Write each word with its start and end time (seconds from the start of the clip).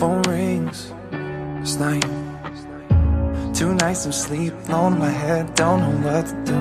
phone 0.00 0.22
rings. 0.22 0.78
It's 1.60 1.76
you. 1.78 2.00
Two 3.52 3.74
nights 3.74 4.06
of 4.06 4.14
sleep, 4.14 4.54
on 4.70 4.98
my 4.98 5.10
head, 5.10 5.54
don't 5.54 5.80
know 5.82 5.96
what 6.06 6.24
to 6.30 6.36
do. 6.50 6.58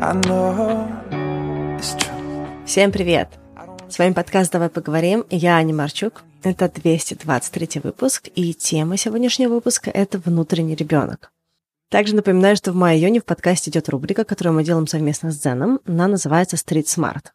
I 0.00 0.12
know 0.26 0.88
it's 1.76 1.94
true. 1.98 2.64
Всем 2.64 2.90
привет! 2.90 3.28
С 3.90 3.98
вами 3.98 4.14
подкаст 4.14 4.52
«Давай 4.52 4.70
поговорим». 4.70 5.26
Я 5.28 5.56
Аня 5.56 5.74
Марчук. 5.74 6.22
Это 6.42 6.70
223 6.70 7.82
выпуск, 7.84 8.28
и 8.34 8.54
тема 8.54 8.96
сегодняшнего 8.96 9.52
выпуска– 9.54 9.90
это 9.94 10.18
внутренний 10.18 10.74
ребенок. 10.74 11.30
Также 11.90 12.14
напоминаю, 12.14 12.56
что 12.56 12.72
в 12.72 12.74
мае-июне 12.74 13.20
в 13.20 13.26
подкасте 13.26 13.70
идет 13.70 13.90
рубрика, 13.90 14.24
которую 14.24 14.54
мы 14.54 14.64
делаем 14.64 14.86
совместно 14.86 15.30
с 15.30 15.38
Дзеном. 15.38 15.80
Она 15.86 16.08
называется 16.08 16.56
Street 16.56 16.84
Smart. 16.84 17.32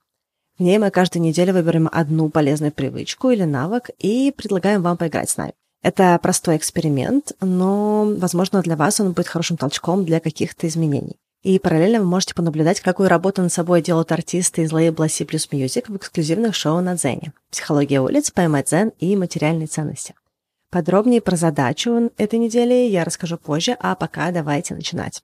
В 0.60 0.64
ней 0.64 0.78
мы 0.78 0.92
каждую 0.92 1.24
неделю 1.24 1.54
выберем 1.54 1.90
одну 1.92 2.30
полезную 2.30 2.72
привычку 2.72 3.32
или 3.32 3.44
навык 3.44 3.90
и 3.98 4.32
предлагаем 4.36 4.84
вам 4.84 4.98
поиграть 4.98 5.30
с 5.30 5.38
нами. 5.38 5.54
Это 5.82 6.18
простой 6.22 6.58
эксперимент, 6.58 7.34
но, 7.42 8.06
возможно, 8.18 8.62
для 8.62 8.78
вас 8.78 9.00
он 9.00 9.12
будет 9.12 9.28
хорошим 9.28 9.58
толчком 9.58 10.06
для 10.06 10.20
каких-то 10.20 10.68
изменений. 10.68 11.18
И 11.42 11.60
параллельно 11.60 12.00
вы 12.00 12.06
можете 12.06 12.36
понаблюдать, 12.36 12.80
какую 12.80 13.10
работу 13.10 13.42
над 13.42 13.52
собой 13.52 13.82
делают 13.82 14.14
артисты 14.14 14.62
из 14.62 14.72
лейбла 14.72 15.10
C++ 15.10 15.26
Music 15.26 15.92
в 15.92 15.98
эксклюзивных 15.98 16.56
шоу 16.56 16.80
на 16.80 16.96
Дзене. 16.96 17.34
Психология 17.52 18.00
улиц, 18.00 18.32
поймать 18.32 18.68
дзен 18.68 18.94
и 19.00 19.18
материальные 19.18 19.68
ценности. 19.68 20.14
Подробнее 20.70 21.20
про 21.20 21.36
задачу 21.36 22.12
этой 22.18 22.40
недели 22.40 22.88
я 22.90 23.04
расскажу 23.04 23.38
позже, 23.38 23.76
а 23.80 23.96
пока 23.96 24.32
давайте 24.32 24.74
начинать. 24.74 25.22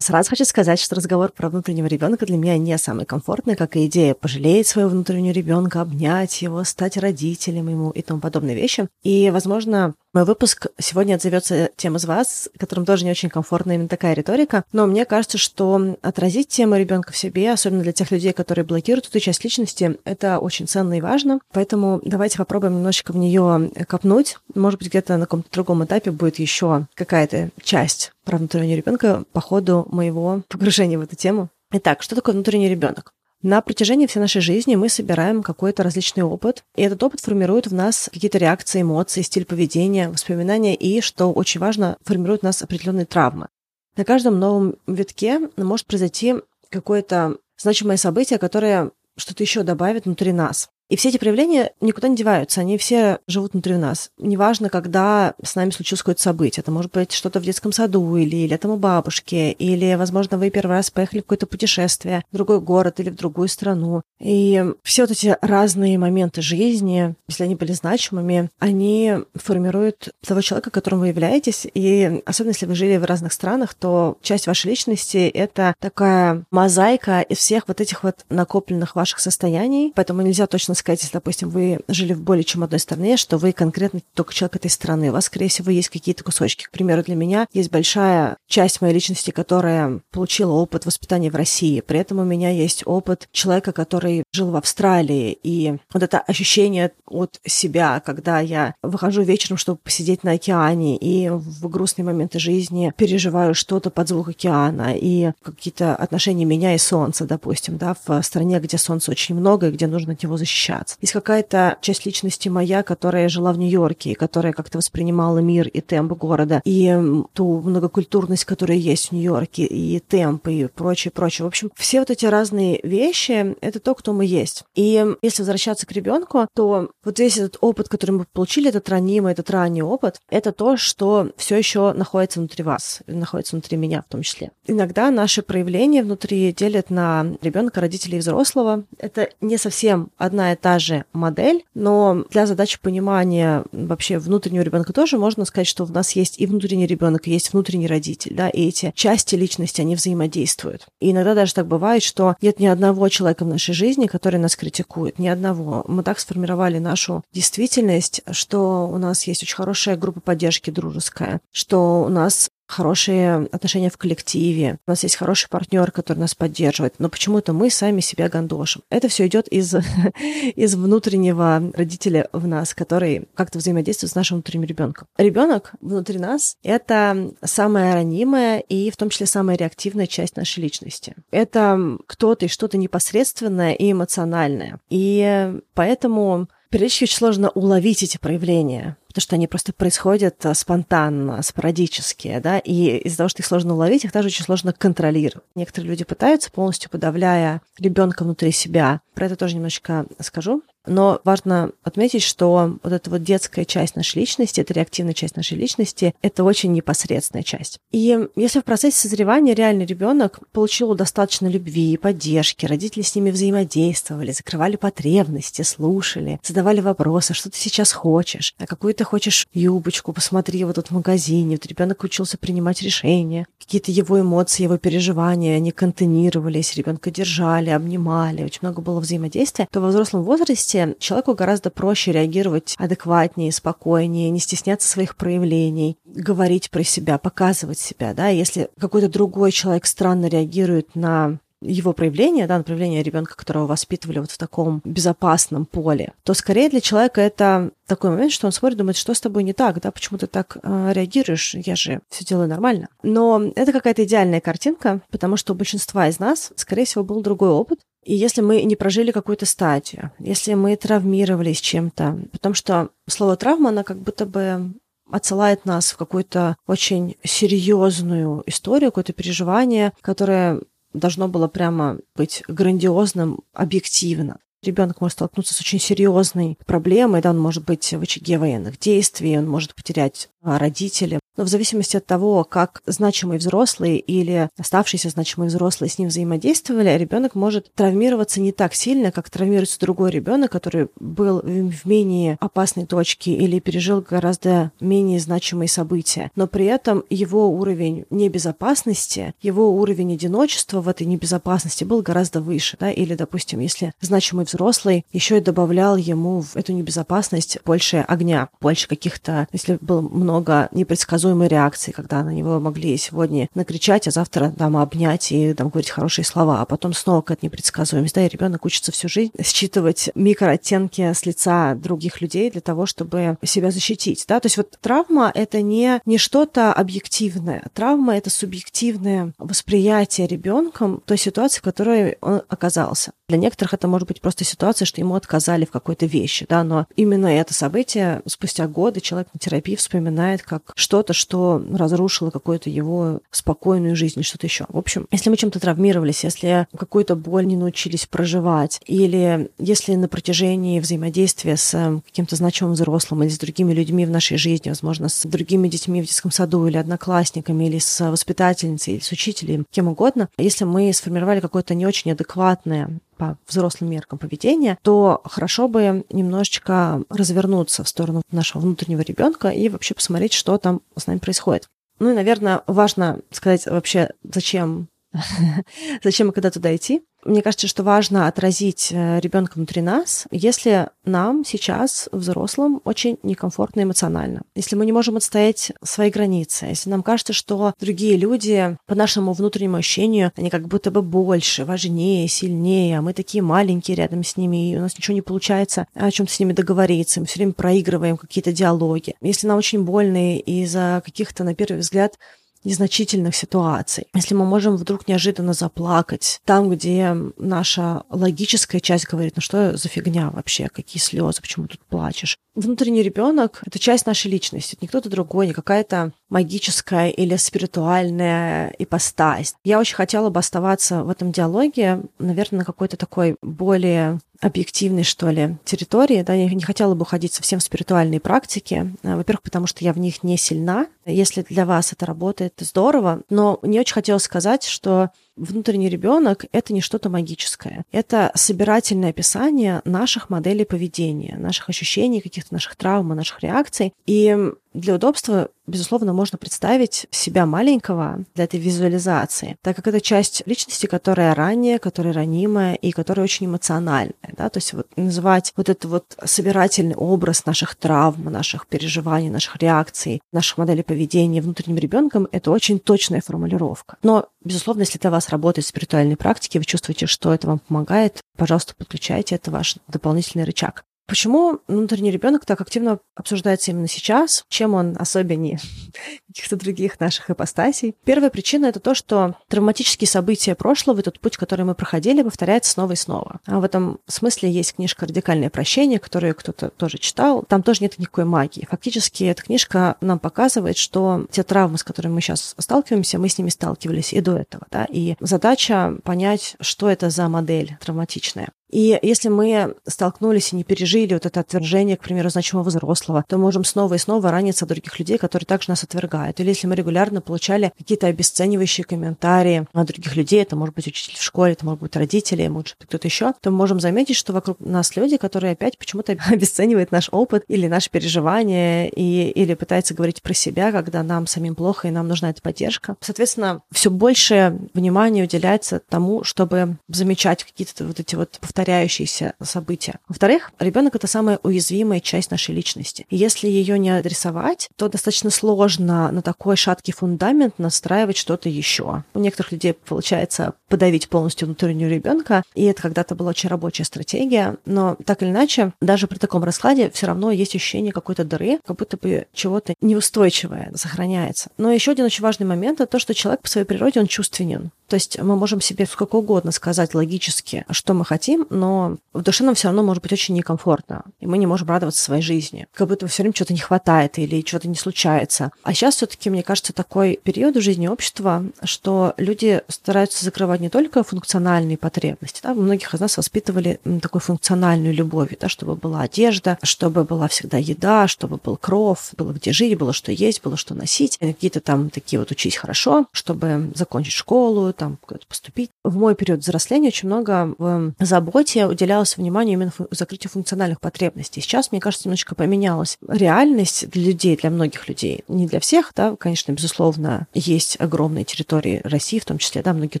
Сразу 0.02 0.30
хочу 0.30 0.46
сказать, 0.46 0.80
что 0.80 0.96
разговор 0.96 1.30
про 1.30 1.50
внутреннего 1.50 1.84
ребенка 1.84 2.24
для 2.24 2.38
меня 2.38 2.56
не 2.56 2.78
самый 2.78 3.04
комфортный, 3.04 3.54
как 3.54 3.76
и 3.76 3.84
идея 3.84 4.14
пожалеть 4.14 4.66
своего 4.66 4.88
внутреннего 4.88 5.34
ребенка, 5.34 5.82
обнять 5.82 6.40
его, 6.40 6.64
стать 6.64 6.96
родителем 6.96 7.68
ему 7.68 7.90
и 7.90 8.00
тому 8.00 8.18
подобные 8.18 8.56
вещи. 8.56 8.88
И, 9.02 9.30
возможно, 9.30 9.92
мой 10.12 10.24
выпуск 10.24 10.66
сегодня 10.78 11.14
отзовется 11.14 11.70
тем 11.76 11.96
из 11.96 12.04
вас, 12.04 12.48
которым 12.58 12.84
тоже 12.84 13.04
не 13.04 13.10
очень 13.10 13.28
комфортна 13.28 13.72
именно 13.72 13.88
такая 13.88 14.14
риторика, 14.14 14.64
но 14.72 14.86
мне 14.86 15.04
кажется, 15.04 15.38
что 15.38 15.96
отразить 16.02 16.48
тему 16.48 16.76
ребенка 16.76 17.12
в 17.12 17.16
себе, 17.16 17.52
особенно 17.52 17.82
для 17.82 17.92
тех 17.92 18.10
людей, 18.10 18.32
которые 18.32 18.64
блокируют 18.64 19.06
эту 19.06 19.20
часть 19.20 19.44
личности, 19.44 19.98
это 20.04 20.38
очень 20.38 20.66
ценно 20.66 20.98
и 20.98 21.00
важно. 21.00 21.40
Поэтому 21.52 22.00
давайте 22.04 22.38
попробуем 22.38 22.74
немножечко 22.76 23.12
в 23.12 23.16
нее 23.16 23.70
копнуть. 23.86 24.38
Может 24.54 24.80
быть, 24.80 24.88
где-то 24.88 25.16
на 25.16 25.26
каком-то 25.26 25.50
другом 25.50 25.84
этапе 25.84 26.10
будет 26.10 26.38
еще 26.38 26.86
какая-то 26.94 27.50
часть 27.62 28.12
про 28.24 28.38
внутреннего 28.38 28.76
ребенка 28.76 29.24
по 29.32 29.40
ходу 29.40 29.86
моего 29.90 30.42
погружения 30.48 30.98
в 30.98 31.02
эту 31.02 31.16
тему. 31.16 31.50
Итак, 31.72 32.02
что 32.02 32.16
такое 32.16 32.34
внутренний 32.34 32.68
ребенок? 32.68 33.12
На 33.42 33.62
протяжении 33.62 34.06
всей 34.06 34.20
нашей 34.20 34.42
жизни 34.42 34.74
мы 34.74 34.90
собираем 34.90 35.42
какой-то 35.42 35.82
различный 35.82 36.24
опыт, 36.24 36.62
и 36.76 36.82
этот 36.82 37.02
опыт 37.02 37.20
формирует 37.20 37.68
в 37.68 37.74
нас 37.74 38.10
какие-то 38.12 38.36
реакции, 38.36 38.82
эмоции, 38.82 39.22
стиль 39.22 39.46
поведения, 39.46 40.10
воспоминания, 40.10 40.74
и, 40.74 41.00
что 41.00 41.32
очень 41.32 41.58
важно, 41.58 41.96
формирует 42.04 42.42
в 42.42 42.44
нас 42.44 42.62
определенные 42.62 43.06
травмы. 43.06 43.48
На 43.96 44.04
каждом 44.04 44.38
новом 44.38 44.76
витке 44.86 45.48
может 45.56 45.86
произойти 45.86 46.34
какое-то 46.68 47.38
значимое 47.58 47.96
событие, 47.96 48.38
которое 48.38 48.90
что-то 49.16 49.42
еще 49.42 49.62
добавит 49.62 50.04
внутри 50.04 50.32
нас. 50.32 50.68
И 50.90 50.96
все 50.96 51.08
эти 51.10 51.18
проявления 51.18 51.72
никуда 51.80 52.08
не 52.08 52.16
деваются, 52.16 52.60
они 52.60 52.76
все 52.76 53.20
живут 53.28 53.52
внутри 53.52 53.76
нас. 53.76 54.10
Неважно, 54.18 54.68
когда 54.68 55.34
с 55.42 55.54
нами 55.54 55.70
случилось 55.70 56.02
какое-то 56.02 56.20
событие. 56.20 56.62
Это 56.62 56.72
может 56.72 56.92
быть 56.92 57.12
что-то 57.12 57.38
в 57.38 57.44
детском 57.44 57.72
саду, 57.72 58.16
или 58.16 58.48
летом 58.48 58.72
у 58.72 58.76
бабушки, 58.76 59.52
или, 59.52 59.94
возможно, 59.94 60.36
вы 60.36 60.50
первый 60.50 60.72
раз 60.72 60.90
поехали 60.90 61.20
в 61.20 61.22
какое-то 61.22 61.46
путешествие 61.46 62.24
в 62.32 62.36
другой 62.36 62.60
город 62.60 62.98
или 62.98 63.08
в 63.08 63.14
другую 63.14 63.46
страну. 63.48 64.02
И 64.20 64.64
все 64.82 65.02
вот 65.02 65.12
эти 65.12 65.36
разные 65.40 65.96
моменты 65.96 66.42
жизни, 66.42 67.14
если 67.28 67.44
они 67.44 67.54
были 67.54 67.72
значимыми, 67.72 68.50
они 68.58 69.14
формируют 69.36 70.08
того 70.26 70.40
человека, 70.40 70.70
которым 70.70 71.00
вы 71.00 71.08
являетесь. 71.08 71.68
И 71.72 72.20
особенно 72.26 72.50
если 72.50 72.66
вы 72.66 72.74
жили 72.74 72.96
в 72.96 73.04
разных 73.04 73.32
странах, 73.32 73.74
то 73.74 74.18
часть 74.22 74.48
вашей 74.48 74.66
личности— 74.70 75.28
это 75.34 75.74
такая 75.78 76.42
мозаика 76.50 77.20
из 77.20 77.38
всех 77.38 77.68
вот 77.68 77.80
этих 77.80 78.02
вот 78.02 78.24
накопленных 78.28 78.96
ваших 78.96 79.20
состояний. 79.20 79.92
Поэтому 79.94 80.22
нельзя 80.22 80.48
точно 80.48 80.74
сказать, 80.80 81.00
если, 81.02 81.14
допустим, 81.14 81.48
вы 81.50 81.80
жили 81.88 82.12
в 82.12 82.22
более 82.22 82.44
чем 82.44 82.62
одной 82.62 82.80
стране, 82.80 83.16
что 83.16 83.38
вы 83.38 83.52
конкретно 83.52 84.00
только 84.14 84.34
человек 84.34 84.56
этой 84.56 84.70
страны. 84.70 85.10
У 85.10 85.12
вас, 85.12 85.26
скорее 85.26 85.48
всего, 85.48 85.70
есть 85.70 85.88
какие-то 85.88 86.24
кусочки. 86.24 86.64
К 86.64 86.70
примеру, 86.70 87.02
для 87.02 87.14
меня 87.14 87.46
есть 87.52 87.70
большая 87.70 88.36
часть 88.48 88.80
моей 88.80 88.94
личности, 88.94 89.30
которая 89.30 90.00
получила 90.10 90.52
опыт 90.52 90.86
воспитания 90.86 91.30
в 91.30 91.36
России. 91.36 91.80
При 91.80 91.98
этом 91.98 92.18
у 92.18 92.24
меня 92.24 92.50
есть 92.50 92.82
опыт 92.86 93.28
человека, 93.32 93.72
который 93.72 94.24
жил 94.32 94.50
в 94.50 94.56
Австралии. 94.56 95.38
И 95.42 95.76
вот 95.92 96.02
это 96.02 96.18
ощущение 96.20 96.92
от 97.06 97.40
себя, 97.46 98.00
когда 98.04 98.40
я 98.40 98.74
выхожу 98.82 99.22
вечером, 99.22 99.56
чтобы 99.56 99.78
посидеть 99.82 100.24
на 100.24 100.32
океане, 100.32 100.96
и 100.96 101.28
в 101.28 101.68
грустные 101.68 102.04
моменты 102.04 102.38
жизни 102.38 102.92
переживаю 102.96 103.54
что-то 103.54 103.90
под 103.90 104.08
звук 104.08 104.28
океана, 104.28 104.94
и 104.96 105.32
какие-то 105.42 105.94
отношения 105.94 106.44
меня 106.44 106.74
и 106.74 106.78
солнца, 106.78 107.26
допустим, 107.26 107.76
да, 107.76 107.94
в 108.06 108.22
стране, 108.22 108.58
где 108.60 108.78
солнца 108.78 109.10
очень 109.10 109.34
много, 109.34 109.68
и 109.68 109.72
где 109.72 109.86
нужно 109.86 110.12
от 110.14 110.22
него 110.22 110.36
защищаться 110.36 110.69
общаться. 110.70 110.96
Есть 111.00 111.12
какая-то 111.12 111.78
часть 111.80 112.06
личности 112.06 112.48
моя, 112.48 112.82
которая 112.82 113.28
жила 113.28 113.52
в 113.52 113.58
Нью-Йорке, 113.58 114.14
которая 114.14 114.52
как-то 114.52 114.78
воспринимала 114.78 115.38
мир 115.38 115.68
и 115.68 115.80
темп 115.80 116.12
города, 116.12 116.60
и 116.64 116.96
ту 117.32 117.60
многокультурность, 117.60 118.44
которая 118.44 118.78
есть 118.78 119.08
в 119.08 119.12
Нью-Йорке, 119.12 119.64
и 119.64 119.98
темп, 120.00 120.48
и 120.48 120.66
прочее, 120.66 121.12
прочее. 121.12 121.44
В 121.44 121.48
общем, 121.48 121.70
все 121.76 122.00
вот 122.00 122.10
эти 122.10 122.26
разные 122.26 122.80
вещи— 122.82 123.56
это 123.60 123.80
то, 123.80 123.94
кто 123.94 124.12
мы 124.12 124.24
есть. 124.24 124.64
И 124.74 125.04
если 125.22 125.42
возвращаться 125.42 125.86
к 125.86 125.92
ребенку, 125.92 126.46
то 126.54 126.90
вот 127.04 127.18
весь 127.18 127.38
этот 127.38 127.58
опыт, 127.60 127.88
который 127.88 128.12
мы 128.12 128.24
получили, 128.32 128.68
этот 128.68 128.88
ранимый, 128.88 129.32
этот 129.32 129.50
ранний 129.50 129.82
опыт, 129.82 130.20
это 130.30 130.52
то, 130.52 130.76
что 130.76 131.30
все 131.36 131.56
еще 131.56 131.92
находится 131.92 132.38
внутри 132.40 132.64
вас, 132.64 133.00
находится 133.06 133.56
внутри 133.56 133.76
меня 133.76 134.02
в 134.02 134.10
том 134.10 134.22
числе. 134.22 134.50
Иногда 134.66 135.10
наши 135.10 135.42
проявления 135.42 136.02
внутри 136.02 136.52
делят 136.52 136.90
на 136.90 137.26
ребенка, 137.42 137.80
родителей 137.80 138.18
и 138.18 138.20
взрослого. 138.20 138.84
Это 138.98 139.30
не 139.40 139.56
совсем 139.56 140.10
одна 140.16 140.49
и 140.52 140.56
та 140.56 140.78
же 140.78 141.04
модель, 141.12 141.64
но 141.74 142.24
для 142.30 142.46
задачи 142.46 142.78
понимания 142.80 143.64
вообще 143.72 144.18
внутреннего 144.18 144.62
ребенка 144.62 144.92
тоже 144.92 145.18
можно 145.18 145.44
сказать, 145.44 145.66
что 145.66 145.84
у 145.84 145.88
нас 145.88 146.12
есть 146.12 146.40
и 146.40 146.46
внутренний 146.46 146.86
ребенок, 146.86 147.26
и 147.26 147.30
есть 147.30 147.52
внутренний 147.52 147.86
родитель, 147.86 148.34
да, 148.34 148.48
и 148.48 148.68
эти 148.68 148.92
части 148.94 149.34
личности, 149.34 149.80
они 149.80 149.94
взаимодействуют. 149.94 150.86
И 151.00 151.10
иногда 151.10 151.34
даже 151.34 151.54
так 151.54 151.66
бывает, 151.66 152.02
что 152.02 152.36
нет 152.42 152.60
ни 152.60 152.66
одного 152.66 153.08
человека 153.08 153.44
в 153.44 153.48
нашей 153.48 153.74
жизни, 153.74 154.06
который 154.06 154.38
нас 154.38 154.56
критикует, 154.56 155.18
ни 155.18 155.28
одного. 155.28 155.84
Мы 155.86 156.02
так 156.02 156.20
сформировали 156.20 156.78
нашу 156.78 157.22
действительность, 157.32 158.22
что 158.30 158.88
у 158.88 158.98
нас 158.98 159.24
есть 159.24 159.42
очень 159.42 159.56
хорошая 159.56 159.96
группа 159.96 160.20
поддержки 160.20 160.70
дружеская, 160.70 161.40
что 161.52 162.02
у 162.02 162.08
нас 162.08 162.50
хорошие 162.70 163.48
отношения 163.52 163.90
в 163.90 163.98
коллективе, 163.98 164.78
у 164.86 164.90
нас 164.90 165.02
есть 165.02 165.16
хороший 165.16 165.48
партнер, 165.48 165.90
который 165.90 166.18
нас 166.18 166.34
поддерживает, 166.34 166.94
но 166.98 167.08
почему-то 167.08 167.52
мы 167.52 167.70
сами 167.70 168.00
себя 168.00 168.28
гандошим. 168.28 168.82
Это 168.90 169.08
все 169.08 169.26
идет 169.26 169.48
из, 169.48 169.74
из 170.56 170.74
внутреннего 170.74 171.62
родителя 171.74 172.28
в 172.32 172.46
нас, 172.46 172.74
который 172.74 173.28
как-то 173.34 173.58
взаимодействует 173.58 174.12
с 174.12 174.14
нашим 174.14 174.38
внутренним 174.38 174.64
ребенком. 174.64 175.08
Ребенок 175.18 175.72
внутри 175.80 176.18
нас— 176.18 176.56
это 176.62 177.32
самая 177.42 177.94
ранимая 177.94 178.60
и 178.60 178.90
в 178.90 178.96
том 178.96 179.10
числе 179.10 179.26
самая 179.26 179.56
реактивная 179.56 180.06
часть 180.06 180.36
нашей 180.36 180.60
личности. 180.60 181.14
Это 181.30 181.98
кто-то 182.06 182.46
и 182.46 182.48
что-то 182.48 182.78
непосредственное 182.78 183.72
и 183.72 183.92
эмоциональное. 183.92 184.80
И 184.88 185.52
поэтому 185.74 186.48
периодически 186.70 187.12
сложно 187.12 187.50
уловить 187.50 188.02
эти 188.02 188.16
проявления 188.16 188.96
потому 189.10 189.22
что 189.22 189.34
они 189.34 189.48
просто 189.48 189.72
происходят 189.72 190.46
а, 190.46 190.54
спонтанно, 190.54 191.42
спорадически, 191.42 192.38
да, 192.42 192.58
и 192.58 192.98
из-за 192.98 193.18
того, 193.18 193.28
что 193.28 193.42
их 193.42 193.46
сложно 193.46 193.74
уловить, 193.74 194.04
их 194.04 194.12
также 194.12 194.28
очень 194.28 194.44
сложно 194.44 194.72
контролировать. 194.72 195.44
Некоторые 195.56 195.90
люди 195.90 196.04
пытаются, 196.04 196.50
полностью 196.50 196.90
подавляя 196.90 197.60
ребенка 197.78 198.22
внутри 198.22 198.52
себя. 198.52 199.00
Про 199.14 199.26
это 199.26 199.36
тоже 199.36 199.56
немножечко 199.56 200.06
скажу. 200.20 200.62
Но 200.90 201.20
важно 201.22 201.70
отметить, 201.84 202.24
что 202.24 202.76
вот 202.82 202.92
эта 202.92 203.10
вот 203.10 203.22
детская 203.22 203.64
часть 203.64 203.94
нашей 203.94 204.18
личности, 204.18 204.60
эта 204.60 204.74
реактивная 204.74 205.14
часть 205.14 205.36
нашей 205.36 205.56
личности, 205.56 206.16
это 206.20 206.42
очень 206.42 206.72
непосредственная 206.72 207.44
часть. 207.44 207.78
И 207.92 208.18
если 208.34 208.58
в 208.58 208.64
процессе 208.64 208.96
созревания 208.96 209.54
реальный 209.54 209.86
ребенок 209.86 210.40
получил 210.50 210.96
достаточно 210.96 211.46
любви 211.46 211.92
и 211.92 211.96
поддержки, 211.96 212.66
родители 212.66 213.02
с 213.02 213.14
ними 213.14 213.30
взаимодействовали, 213.30 214.32
закрывали 214.32 214.74
потребности, 214.74 215.62
слушали, 215.62 216.40
задавали 216.42 216.80
вопросы, 216.80 217.34
что 217.34 217.50
ты 217.50 217.56
сейчас 217.56 217.92
хочешь, 217.92 218.54
а 218.58 218.66
какую 218.66 218.92
ты 218.92 219.04
хочешь 219.04 219.46
юбочку, 219.54 220.12
посмотри 220.12 220.64
вот 220.64 220.74
тут 220.74 220.88
в 220.88 220.94
магазине, 220.94 221.54
вот 221.54 221.66
ребенок 221.66 222.02
учился 222.02 222.36
принимать 222.36 222.82
решения, 222.82 223.46
какие-то 223.60 223.92
его 223.92 224.20
эмоции, 224.20 224.64
его 224.64 224.76
переживания, 224.76 225.56
они 225.56 225.70
контейнировались, 225.70 226.74
ребенка 226.74 227.12
держали, 227.12 227.70
обнимали, 227.70 228.42
очень 228.42 228.58
много 228.62 228.82
было 228.82 228.98
взаимодействия, 228.98 229.68
то 229.70 229.80
во 229.80 229.88
взрослом 229.88 230.24
возрасте 230.24 230.79
возрасте 230.84 231.00
человеку 231.00 231.34
гораздо 231.34 231.70
проще 231.70 232.12
реагировать 232.12 232.74
адекватнее, 232.78 233.52
спокойнее, 233.52 234.30
не 234.30 234.40
стесняться 234.40 234.88
своих 234.88 235.16
проявлений, 235.16 235.96
говорить 236.04 236.70
про 236.70 236.82
себя, 236.82 237.18
показывать 237.18 237.78
себя, 237.78 238.14
да, 238.14 238.28
если 238.28 238.68
какой-то 238.78 239.08
другой 239.08 239.52
человек 239.52 239.86
странно 239.86 240.26
реагирует 240.26 240.94
на 240.94 241.38
его 241.62 241.92
проявление, 241.92 242.46
да, 242.46 242.62
проявление 242.62 243.02
ребенка, 243.02 243.36
которого 243.36 243.66
воспитывали 243.66 244.18
вот 244.18 244.30
в 244.30 244.38
таком 244.38 244.80
безопасном 244.84 245.66
поле, 245.66 246.14
то 246.22 246.32
скорее 246.32 246.70
для 246.70 246.80
человека 246.80 247.20
это 247.20 247.70
такой 247.86 248.10
момент, 248.10 248.32
что 248.32 248.46
он 248.46 248.52
смотрит, 248.52 248.78
думает, 248.78 248.96
что 248.96 249.12
с 249.12 249.20
тобой 249.20 249.42
не 249.42 249.52
так, 249.52 249.80
да, 249.80 249.90
почему 249.90 250.18
ты 250.18 250.26
так 250.26 250.56
э, 250.62 250.92
реагируешь, 250.94 251.54
я 251.54 251.76
же 251.76 252.00
все 252.08 252.24
делаю 252.24 252.48
нормально. 252.48 252.88
Но 253.02 253.42
это 253.56 253.72
какая-то 253.72 254.04
идеальная 254.04 254.40
картинка, 254.40 255.02
потому 255.10 255.36
что 255.36 255.52
у 255.52 255.56
большинства 255.56 256.08
из 256.08 256.18
нас, 256.18 256.52
скорее 256.56 256.84
всего, 256.84 257.04
был 257.04 257.20
другой 257.20 257.50
опыт, 257.50 257.80
и 258.04 258.14
если 258.14 258.40
мы 258.40 258.62
не 258.62 258.76
прожили 258.76 259.10
какую-то 259.10 259.46
стадию, 259.46 260.10
если 260.18 260.54
мы 260.54 260.76
травмировались 260.76 261.60
чем-то, 261.60 262.18
потому 262.32 262.54
что 262.54 262.90
слово 263.06 263.36
травма, 263.36 263.68
она 263.68 263.84
как 263.84 263.98
будто 263.98 264.26
бы 264.26 264.72
отсылает 265.10 265.64
нас 265.64 265.90
в 265.90 265.96
какую-то 265.96 266.56
очень 266.66 267.16
серьезную 267.22 268.42
историю, 268.46 268.90
какое-то 268.90 269.12
переживание, 269.12 269.92
которое 270.00 270.60
должно 270.92 271.28
было 271.28 271.48
прямо 271.48 271.98
быть 272.16 272.42
грандиозным 272.48 273.40
объективно. 273.52 274.38
Ребенок 274.62 275.00
может 275.00 275.16
столкнуться 275.16 275.54
с 275.54 275.60
очень 275.60 275.80
серьезной 275.80 276.58
проблемой, 276.66 277.22
да, 277.22 277.30
он 277.30 277.38
может 277.38 277.64
быть 277.64 277.92
в 277.92 278.02
очаге 278.02 278.38
военных 278.38 278.78
действий, 278.78 279.38
он 279.38 279.48
может 279.48 279.74
потерять 279.74 280.28
родителя, 280.42 281.19
но 281.40 281.46
в 281.46 281.48
зависимости 281.48 281.96
от 281.96 282.04
того, 282.04 282.44
как 282.44 282.82
значимый 282.84 283.38
взрослый 283.38 283.96
или 283.96 284.50
оставшийся 284.58 285.08
значимый 285.08 285.48
взрослый 285.48 285.88
с 285.88 285.98
ним 285.98 286.08
взаимодействовали, 286.08 286.98
ребенок 286.98 287.34
может 287.34 287.72
травмироваться 287.74 288.42
не 288.42 288.52
так 288.52 288.74
сильно, 288.74 289.10
как 289.10 289.30
травмируется 289.30 289.80
другой 289.80 290.10
ребенок, 290.10 290.52
который 290.52 290.88
был 291.00 291.40
в 291.40 291.86
менее 291.86 292.36
опасной 292.40 292.84
точке 292.84 293.32
или 293.32 293.58
пережил 293.58 294.02
гораздо 294.02 294.70
менее 294.80 295.18
значимые 295.18 295.68
события. 295.68 296.30
Но 296.36 296.46
при 296.46 296.66
этом 296.66 297.04
его 297.08 297.48
уровень 297.48 298.04
небезопасности, 298.10 299.32
его 299.40 299.72
уровень 299.72 300.12
одиночества 300.12 300.82
в 300.82 300.90
этой 300.90 301.06
небезопасности 301.06 301.84
был 301.84 302.02
гораздо 302.02 302.42
выше. 302.42 302.76
Да? 302.78 302.90
Или, 302.90 303.14
допустим, 303.14 303.60
если 303.60 303.94
значимый 304.02 304.44
взрослый 304.44 305.06
еще 305.10 305.38
и 305.38 305.40
добавлял 305.40 305.96
ему 305.96 306.42
в 306.42 306.54
эту 306.56 306.74
небезопасность 306.74 307.56
больше 307.64 308.04
огня, 308.06 308.50
больше 308.60 308.88
каких-то, 308.88 309.48
если 309.54 309.78
было 309.80 310.02
много 310.02 310.68
непредсказуемых 310.72 311.29
предсказуемой 311.30 311.48
реакции, 311.48 311.92
когда 311.92 312.22
на 312.22 312.30
него 312.30 312.60
могли 312.60 312.96
сегодня 312.96 313.48
накричать, 313.54 314.08
а 314.08 314.10
завтра 314.10 314.52
там 314.56 314.76
обнять 314.76 315.32
и 315.32 315.54
там 315.54 315.68
говорить 315.68 315.90
хорошие 315.90 316.24
слова, 316.24 316.60
а 316.60 316.64
потом 316.64 316.92
снова 316.92 317.20
какая-то 317.20 317.46
непредсказуемость. 317.46 318.14
Да, 318.14 318.24
и 318.24 318.28
ребенок 318.28 318.64
учится 318.64 318.92
всю 318.92 319.08
жизнь 319.08 319.32
считывать 319.42 320.10
микрооттенки 320.14 321.12
с 321.12 321.26
лица 321.26 321.74
других 321.74 322.20
людей 322.20 322.50
для 322.50 322.60
того, 322.60 322.86
чтобы 322.86 323.36
себя 323.44 323.70
защитить. 323.70 324.24
Да? 324.28 324.40
То 324.40 324.46
есть 324.46 324.56
вот 324.56 324.78
травма— 324.80 325.30
это 325.34 325.62
не, 325.62 326.00
не 326.04 326.18
что-то 326.18 326.72
объективное. 326.72 327.64
Травма— 327.74 328.16
это 328.16 328.30
субъективное 328.30 329.32
восприятие 329.38 330.26
ребенком 330.26 331.02
той 331.04 331.18
ситуации, 331.18 331.60
в 331.60 331.62
которой 331.62 332.18
он 332.20 332.42
оказался. 332.48 333.12
Для 333.28 333.38
некоторых 333.38 333.74
это 333.74 333.86
может 333.86 334.08
быть 334.08 334.20
просто 334.20 334.44
ситуация, 334.44 334.86
что 334.86 335.00
ему 335.00 335.14
отказали 335.14 335.64
в 335.64 335.70
какой-то 335.70 336.06
вещи, 336.06 336.46
да, 336.48 336.64
но 336.64 336.86
именно 336.96 337.28
это 337.28 337.54
событие 337.54 338.22
спустя 338.26 338.66
годы 338.66 339.00
человек 339.00 339.28
на 339.32 339.38
терапии 339.38 339.76
вспоминает 339.76 340.42
как 340.42 340.72
что-то, 340.74 341.12
что 341.20 341.62
разрушило 341.72 342.30
какую-то 342.30 342.70
его 342.70 343.20
спокойную 343.30 343.94
жизнь 343.94 344.22
что-то 344.22 344.46
еще. 344.46 344.66
В 344.68 344.78
общем, 344.78 345.06
если 345.10 345.30
мы 345.30 345.36
чем-то 345.36 345.60
травмировались, 345.60 346.24
если 346.24 346.66
какую-то 346.76 347.14
боль 347.14 347.46
не 347.46 347.56
научились 347.56 348.06
проживать, 348.06 348.80
или 348.86 349.50
если 349.58 349.94
на 349.94 350.08
протяжении 350.08 350.80
взаимодействия 350.80 351.56
с 351.56 352.00
каким-то 352.06 352.36
значимым 352.36 352.74
взрослым 352.74 353.22
или 353.22 353.30
с 353.30 353.38
другими 353.38 353.72
людьми 353.72 354.06
в 354.06 354.10
нашей 354.10 354.38
жизни, 354.38 354.70
возможно, 354.70 355.08
с 355.08 355.24
другими 355.26 355.68
детьми 355.68 356.02
в 356.02 356.06
детском 356.06 356.30
саду 356.30 356.66
или 356.66 356.76
одноклассниками, 356.76 357.66
или 357.66 357.78
с 357.78 358.10
воспитательницей, 358.10 358.94
или 358.94 359.00
с 359.00 359.12
учителем, 359.12 359.66
кем 359.70 359.88
угодно, 359.88 360.28
если 360.38 360.64
мы 360.64 360.92
сформировали 360.92 361.40
какое-то 361.40 361.74
не 361.74 361.86
очень 361.86 362.12
адекватное 362.12 362.98
по 363.20 363.36
взрослым 363.46 363.90
меркам 363.90 364.18
поведения, 364.18 364.78
то 364.82 365.20
хорошо 365.26 365.68
бы 365.68 366.06
немножечко 366.08 367.04
развернуться 367.10 367.84
в 367.84 367.88
сторону 367.88 368.22
нашего 368.32 368.62
внутреннего 368.62 369.02
ребенка 369.02 369.48
и 369.48 369.68
вообще 369.68 369.94
посмотреть, 369.94 370.32
что 370.32 370.56
там 370.56 370.80
с 370.96 371.06
нами 371.06 371.18
происходит. 371.18 371.68
Ну 371.98 372.10
и, 372.10 372.14
наверное, 372.14 372.62
важно 372.66 373.20
сказать 373.30 373.66
вообще, 373.66 374.08
зачем 374.24 374.88
зачем 376.02 376.30
и 376.30 376.32
когда 376.32 376.50
туда 376.50 376.74
идти. 376.74 377.02
Мне 377.24 377.42
кажется, 377.42 377.68
что 377.68 377.82
важно 377.82 378.26
отразить 378.26 378.88
э, 378.90 379.20
ребенка 379.20 379.52
внутри 379.56 379.82
нас, 379.82 380.26
если 380.30 380.88
нам 381.04 381.44
сейчас, 381.44 382.08
взрослым, 382.12 382.80
очень 382.84 383.18
некомфортно 383.22 383.82
эмоционально. 383.82 384.42
Если 384.54 384.76
мы 384.76 384.86
не 384.86 384.92
можем 384.92 385.16
отстоять 385.16 385.72
свои 385.82 386.10
границы, 386.10 386.66
если 386.66 386.88
нам 386.88 387.02
кажется, 387.02 387.32
что 387.32 387.74
другие 387.78 388.16
люди, 388.16 388.76
по 388.86 388.94
нашему 388.94 389.32
внутреннему 389.32 389.76
ощущению, 389.76 390.32
они 390.36 390.50
как 390.50 390.66
будто 390.66 390.90
бы 390.90 391.02
больше, 391.02 391.64
важнее, 391.64 392.26
сильнее, 392.28 392.98
а 392.98 393.02
мы 393.02 393.12
такие 393.12 393.42
маленькие 393.42 393.96
рядом 393.96 394.24
с 394.24 394.36
ними, 394.36 394.72
и 394.72 394.76
у 394.76 394.80
нас 394.80 394.96
ничего 394.96 395.14
не 395.14 395.22
получается 395.22 395.86
о 395.94 396.10
чем-то 396.10 396.32
с 396.32 396.40
ними 396.40 396.52
договориться, 396.52 397.20
мы 397.20 397.26
все 397.26 397.38
время 397.38 397.52
проигрываем 397.52 398.16
какие-то 398.16 398.52
диалоги. 398.52 399.14
Если 399.20 399.46
нам 399.46 399.58
очень 399.58 399.84
больно 399.84 400.38
из-за 400.38 401.02
каких-то, 401.04 401.44
на 401.44 401.54
первый 401.54 401.80
взгляд, 401.80 402.18
незначительных 402.64 403.34
ситуаций. 403.34 404.06
Если 404.14 404.34
мы 404.34 404.44
можем 404.44 404.76
вдруг 404.76 405.08
неожиданно 405.08 405.52
заплакать, 405.52 406.40
там, 406.44 406.70
где 406.70 407.16
наша 407.36 408.02
логическая 408.10 408.80
часть 408.80 409.06
говорит, 409.06 409.34
ну 409.36 409.42
что 409.42 409.76
за 409.76 409.88
фигня 409.88 410.30
вообще, 410.30 410.68
какие 410.68 411.00
слезы, 411.00 411.40
почему 411.40 411.66
тут 411.66 411.80
плачешь. 411.80 412.36
Внутренний 412.54 413.02
ребенок— 413.02 413.62
это 413.66 413.78
часть 413.78 414.06
нашей 414.06 414.30
личности, 414.30 414.74
это 414.74 414.84
не 414.84 414.88
кто-то 414.88 415.08
другой, 415.08 415.46
не 415.46 415.52
какая-то 415.52 416.12
магическая 416.28 417.08
или 417.08 417.36
спиритуальная 417.36 418.74
ипостась. 418.78 419.54
Я 419.64 419.78
очень 419.78 419.94
хотела 419.94 420.30
бы 420.30 420.40
оставаться 420.40 421.04
в 421.04 421.10
этом 421.10 421.32
диалоге, 421.32 422.02
наверное, 422.18 422.60
на 422.60 422.64
какой-то 422.64 422.96
такой 422.96 423.36
более 423.40 424.20
объективной, 424.40 425.04
что 425.04 425.30
ли, 425.30 425.56
территории. 425.64 426.22
Да, 426.22 426.34
я 426.34 426.48
не 426.48 426.62
хотела 426.62 426.94
бы 426.94 427.02
уходить 427.02 427.32
совсем 427.32 427.60
в 427.60 427.62
спиритуальные 427.62 428.20
практики. 428.20 428.94
Э, 429.02 429.16
во-первых, 429.16 429.42
потому 429.42 429.66
что 429.66 429.84
я 429.84 429.92
в 429.92 429.98
них 429.98 430.22
не 430.22 430.36
сильна. 430.36 430.86
Если 431.04 431.42
для 431.48 431.66
вас 431.66 431.92
это 431.92 432.06
работает, 432.06 432.54
здорово. 432.58 433.22
Но 433.28 433.58
не 433.62 433.78
очень 433.80 433.94
хотелось 433.94 434.22
сказать, 434.22 434.64
что 434.64 435.10
внутренний 435.40 435.88
ребенок— 435.88 436.44
это 436.52 436.72
не 436.72 436.80
что-то 436.80 437.08
магическое. 437.08 437.84
Это 437.90 438.30
собирательное 438.34 439.10
описание 439.10 439.80
наших 439.84 440.30
моделей 440.30 440.64
поведения, 440.64 441.36
наших 441.38 441.68
ощущений, 441.68 442.20
каких-то 442.20 442.54
наших 442.54 442.76
травм, 442.76 443.08
наших 443.08 443.42
реакций. 443.42 443.92
И 444.06 444.36
для 444.72 444.94
удобства, 444.94 445.48
безусловно, 445.66 446.12
можно 446.12 446.38
представить 446.38 447.06
себя 447.10 447.44
маленького 447.44 448.24
для 448.34 448.44
этой 448.44 448.60
визуализации, 448.60 449.56
так 449.62 449.74
как 449.74 449.88
это 449.88 450.00
часть 450.00 450.42
личности, 450.46 450.86
которая 450.86 451.34
ранняя, 451.34 451.78
которая 451.78 452.12
ранимая 452.12 452.74
и 452.74 452.92
которая 452.92 453.24
очень 453.24 453.46
эмоциональная. 453.46 454.14
Да? 454.36 454.48
То 454.48 454.58
есть 454.58 454.72
вот 454.72 454.86
называть 454.96 455.52
вот 455.56 455.68
этот 455.68 455.84
вот 455.86 456.16
собирательный 456.24 456.94
образ 456.94 457.46
наших 457.46 457.74
травм, 457.74 458.24
наших 458.30 458.68
переживаний, 458.68 459.28
наших 459.28 459.56
реакций, 459.56 460.20
наших 460.32 460.58
моделей 460.58 460.82
поведения 460.82 461.42
внутренним 461.42 461.78
ребенком— 461.78 462.28
это 462.32 462.52
очень 462.52 462.78
точная 462.78 463.22
формулировка. 463.22 463.96
Но, 464.04 464.28
безусловно, 464.44 464.82
если 464.82 464.98
для 464.98 465.10
вас 465.10 465.29
работает 465.30 465.64
в 465.64 465.68
спиритуальной 465.68 466.16
практике, 466.16 466.58
вы 466.58 466.64
чувствуете, 466.64 467.06
что 467.06 467.32
это 467.32 467.46
вам 467.46 467.58
помогает, 467.60 468.20
пожалуйста, 468.36 468.74
подключайте, 468.74 469.34
это 469.34 469.50
ваш 469.50 469.76
дополнительный 469.88 470.44
рычаг. 470.44 470.84
Почему 471.10 471.58
внутренний 471.66 472.12
ребенок 472.12 472.46
так 472.46 472.60
активно 472.60 473.00
обсуждается 473.16 473.72
именно 473.72 473.88
сейчас? 473.88 474.44
Чем 474.48 474.74
он 474.74 474.96
особеннее 474.96 475.58
каких-то 476.28 476.54
других 476.54 477.00
наших 477.00 477.30
ипостасей? 477.30 477.96
Первая 478.04 478.30
причина 478.30 478.66
это 478.66 478.78
то, 478.78 478.94
что 478.94 479.34
травматические 479.48 480.06
события 480.06 480.54
прошлого, 480.54 481.02
тот 481.02 481.18
путь, 481.18 481.36
который 481.36 481.64
мы 481.64 481.74
проходили, 481.74 482.22
повторяется 482.22 482.70
снова 482.70 482.92
и 482.92 482.94
снова. 482.94 483.40
А 483.46 483.58
в 483.58 483.64
этом 483.64 483.98
смысле 484.06 484.52
есть 484.52 484.76
книжка 484.76 485.04
«Радикальное 485.04 485.50
прощение», 485.50 485.98
которую 485.98 486.36
кто-то 486.36 486.70
тоже 486.70 486.98
читал. 486.98 487.42
Там 487.42 487.64
тоже 487.64 487.82
нет 487.82 487.98
никакой 487.98 488.24
магии. 488.24 488.68
Фактически 488.70 489.24
эта 489.24 489.42
книжка 489.42 489.96
нам 490.00 490.20
показывает, 490.20 490.76
что 490.76 491.26
те 491.32 491.42
травмы, 491.42 491.78
с 491.78 491.82
которыми 491.82 492.12
мы 492.12 492.20
сейчас 492.20 492.54
сталкиваемся, 492.56 493.18
мы 493.18 493.28
с 493.28 493.36
ними 493.36 493.48
сталкивались 493.48 494.12
и 494.12 494.20
до 494.20 494.36
этого. 494.36 494.64
Да? 494.70 494.86
И 494.88 495.16
задача 495.18 495.96
понять, 496.04 496.54
что 496.60 496.88
это 496.88 497.10
за 497.10 497.28
модель 497.28 497.76
травматичная. 497.80 498.50
И 498.70 498.98
если 499.02 499.28
мы 499.28 499.74
столкнулись 499.86 500.52
и 500.52 500.56
не 500.56 500.64
пережили 500.64 501.14
вот 501.14 501.26
это 501.26 501.40
отвержение, 501.40 501.96
к 501.96 502.02
примеру, 502.02 502.30
значимого 502.30 502.68
взрослого, 502.68 503.24
то 503.28 503.36
можем 503.36 503.64
снова 503.64 503.94
и 503.94 503.98
снова 503.98 504.30
раниться 504.30 504.66
других 504.66 504.98
людей, 504.98 505.18
которые 505.18 505.46
также 505.46 505.70
нас 505.70 505.82
отвергают. 505.82 506.40
Или 506.40 506.48
если 506.48 506.66
мы 506.66 506.74
регулярно 506.76 507.20
получали 507.20 507.72
какие-то 507.76 508.06
обесценивающие 508.06 508.84
комментарии 508.84 509.66
от 509.72 509.86
других 509.86 510.16
людей, 510.16 510.42
это 510.42 510.56
может 510.56 510.74
быть 510.74 510.86
учитель 510.86 511.18
в 511.18 511.22
школе, 511.22 511.52
это 511.52 511.64
может 511.64 511.80
быть 511.80 511.96
родители, 511.96 512.46
может 512.48 512.76
быть 512.78 512.88
кто-то 512.88 513.08
еще, 513.08 513.32
то 513.40 513.50
мы 513.50 513.56
можем 513.56 513.80
заметить, 513.80 514.16
что 514.16 514.32
вокруг 514.32 514.58
нас 514.60 514.96
люди, 514.96 515.16
которые 515.16 515.52
опять 515.52 515.76
почему-то 515.76 516.16
обесценивают 516.30 516.92
наш 516.92 517.08
опыт 517.10 517.44
или 517.48 517.66
наши 517.66 517.90
переживания, 517.90 518.86
и, 518.86 519.30
или 519.30 519.54
пытаются 519.54 519.94
говорить 519.94 520.22
про 520.22 520.34
себя, 520.34 520.72
когда 520.72 521.02
нам 521.02 521.26
самим 521.26 521.54
плохо, 521.54 521.88
и 521.88 521.90
нам 521.90 522.08
нужна 522.08 522.30
эта 522.30 522.40
поддержка. 522.40 522.96
Соответственно, 523.00 523.62
все 523.72 523.90
больше 523.90 524.58
внимания 524.74 525.24
уделяется 525.24 525.80
тому, 525.88 526.22
чтобы 526.24 526.76
замечать 526.88 527.44
какие-то 527.44 527.84
вот 527.84 527.98
эти 527.98 528.14
вот 528.14 528.38
повторения 528.40 528.59
повторяющиеся 528.60 529.34
события. 529.42 529.94
Во-вторых, 530.06 530.52
ребенок 530.58 530.94
это 530.94 531.06
самая 531.06 531.38
уязвимая 531.42 532.00
часть 532.00 532.30
нашей 532.30 532.54
личности. 532.54 533.06
И 533.08 533.16
если 533.16 533.48
ее 533.48 533.78
не 533.78 533.88
адресовать, 533.88 534.68
то 534.76 534.88
достаточно 534.88 535.30
сложно 535.30 536.12
на 536.12 536.20
такой 536.20 536.56
шаткий 536.56 536.92
фундамент 536.92 537.58
настраивать 537.58 538.18
что-то 538.18 538.50
еще. 538.50 539.04
У 539.14 539.18
некоторых 539.18 539.52
людей 539.52 539.72
получается 539.72 540.52
подавить 540.68 541.08
полностью 541.08 541.46
внутреннюю 541.46 541.90
ребенка, 541.90 542.42
и 542.54 542.64
это 542.64 542.82
когда-то 542.82 543.14
была 543.14 543.30
очень 543.30 543.48
рабочая 543.48 543.84
стратегия, 543.84 544.56
но 544.66 544.96
так 545.06 545.22
или 545.22 545.30
иначе, 545.30 545.72
даже 545.80 546.06
при 546.06 546.18
таком 546.18 546.44
раскладе 546.44 546.90
все 546.90 547.06
равно 547.06 547.30
есть 547.30 547.54
ощущение 547.54 547.92
какой-то 547.92 548.24
дыры, 548.24 548.58
как 548.66 548.76
будто 548.76 548.98
бы 548.98 549.26
чего-то 549.32 549.72
неустойчивое 549.80 550.70
сохраняется. 550.76 551.50
Но 551.56 551.72
еще 551.72 551.92
один 551.92 552.04
очень 552.04 552.22
важный 552.22 552.46
момент— 552.46 552.80
это 552.82 552.92
то, 552.92 552.98
что 552.98 553.14
человек 553.14 553.40
по 553.40 553.48
своей 553.48 553.66
природе, 553.66 554.00
он 554.00 554.06
чувственен. 554.06 554.70
То 554.90 554.94
есть 554.94 555.20
мы 555.22 555.36
можем 555.36 555.60
себе 555.60 555.86
сколько 555.86 556.16
угодно 556.16 556.50
сказать 556.50 556.94
логически, 556.94 557.64
что 557.70 557.94
мы 557.94 558.04
хотим, 558.04 558.46
но 558.50 558.96
в 559.12 559.22
душе 559.22 559.44
нам 559.44 559.54
все 559.54 559.68
равно 559.68 559.82
может 559.82 560.02
быть 560.02 560.12
очень 560.12 560.34
некомфортно, 560.34 561.04
и 561.20 561.26
мы 561.26 561.38
не 561.38 561.46
можем 561.46 561.68
радоваться 561.68 562.02
своей 562.02 562.22
жизни. 562.22 562.66
Как 562.74 562.88
будто 562.88 563.06
все 563.06 563.22
время 563.22 563.34
что-то 563.34 563.52
не 563.52 563.60
хватает 563.60 564.18
или 564.18 564.44
что-то 564.46 564.68
не 564.68 564.74
случается. 564.74 565.52
А 565.62 565.72
сейчас 565.72 565.96
все-таки, 565.96 566.30
мне 566.30 566.42
кажется, 566.42 566.72
такой 566.72 567.18
период 567.22 567.56
в 567.56 567.60
жизни 567.60 567.86
общества, 567.86 568.44
что 568.62 569.14
люди 569.16 569.62
стараются 569.68 570.24
закрывать 570.24 570.60
не 570.60 570.68
только 570.68 571.02
функциональные 571.02 571.78
потребности. 571.78 572.40
Да? 572.42 572.54
Многих 572.54 572.94
из 572.94 573.00
нас 573.00 573.16
воспитывали 573.16 573.80
такой 574.02 574.20
функциональную 574.20 574.94
любовь, 574.94 575.36
да? 575.40 575.48
чтобы 575.48 575.76
была 575.76 576.02
одежда, 576.02 576.58
чтобы 576.62 577.04
была 577.04 577.28
всегда 577.28 577.58
еда, 577.58 578.08
чтобы 578.08 578.38
был 578.42 578.56
кров, 578.56 579.10
было 579.16 579.32
где 579.32 579.52
жить, 579.52 579.78
было 579.78 579.92
что 579.92 580.12
есть, 580.12 580.42
было 580.42 580.56
что 580.56 580.74
носить. 580.74 581.18
Какие-то 581.18 581.60
там 581.60 581.90
такие 581.90 582.18
вот 582.18 582.30
учись 582.30 582.56
хорошо, 582.56 583.06
чтобы 583.12 583.70
закончить 583.74 584.12
школу, 584.12 584.72
там 584.72 584.98
поступить. 585.28 585.70
В 585.84 585.96
мой 585.96 586.14
период 586.14 586.40
взросления 586.40 586.88
очень 586.88 587.08
много 587.08 587.54
в 587.58 587.92
заботе 588.40 588.66
уделялось 588.66 589.16
вниманию 589.16 589.54
именно 589.54 589.72
закрытию 589.90 590.30
функциональных 590.30 590.80
потребностей. 590.80 591.40
Сейчас, 591.40 591.72
мне 591.72 591.80
кажется, 591.80 592.08
немножечко 592.08 592.34
поменялась 592.34 592.96
реальность 593.06 593.88
для 593.90 594.02
людей, 594.06 594.36
для 594.36 594.50
многих 594.50 594.88
людей. 594.88 595.24
Не 595.28 595.46
для 595.46 595.60
всех, 595.60 595.92
да, 595.94 596.16
конечно, 596.16 596.52
безусловно, 596.52 597.26
есть 597.34 597.76
огромные 597.78 598.24
территории 598.24 598.80
России, 598.84 599.18
в 599.18 599.24
том 599.24 599.38
числе, 599.38 599.62
да, 599.62 599.72
многих 599.72 600.00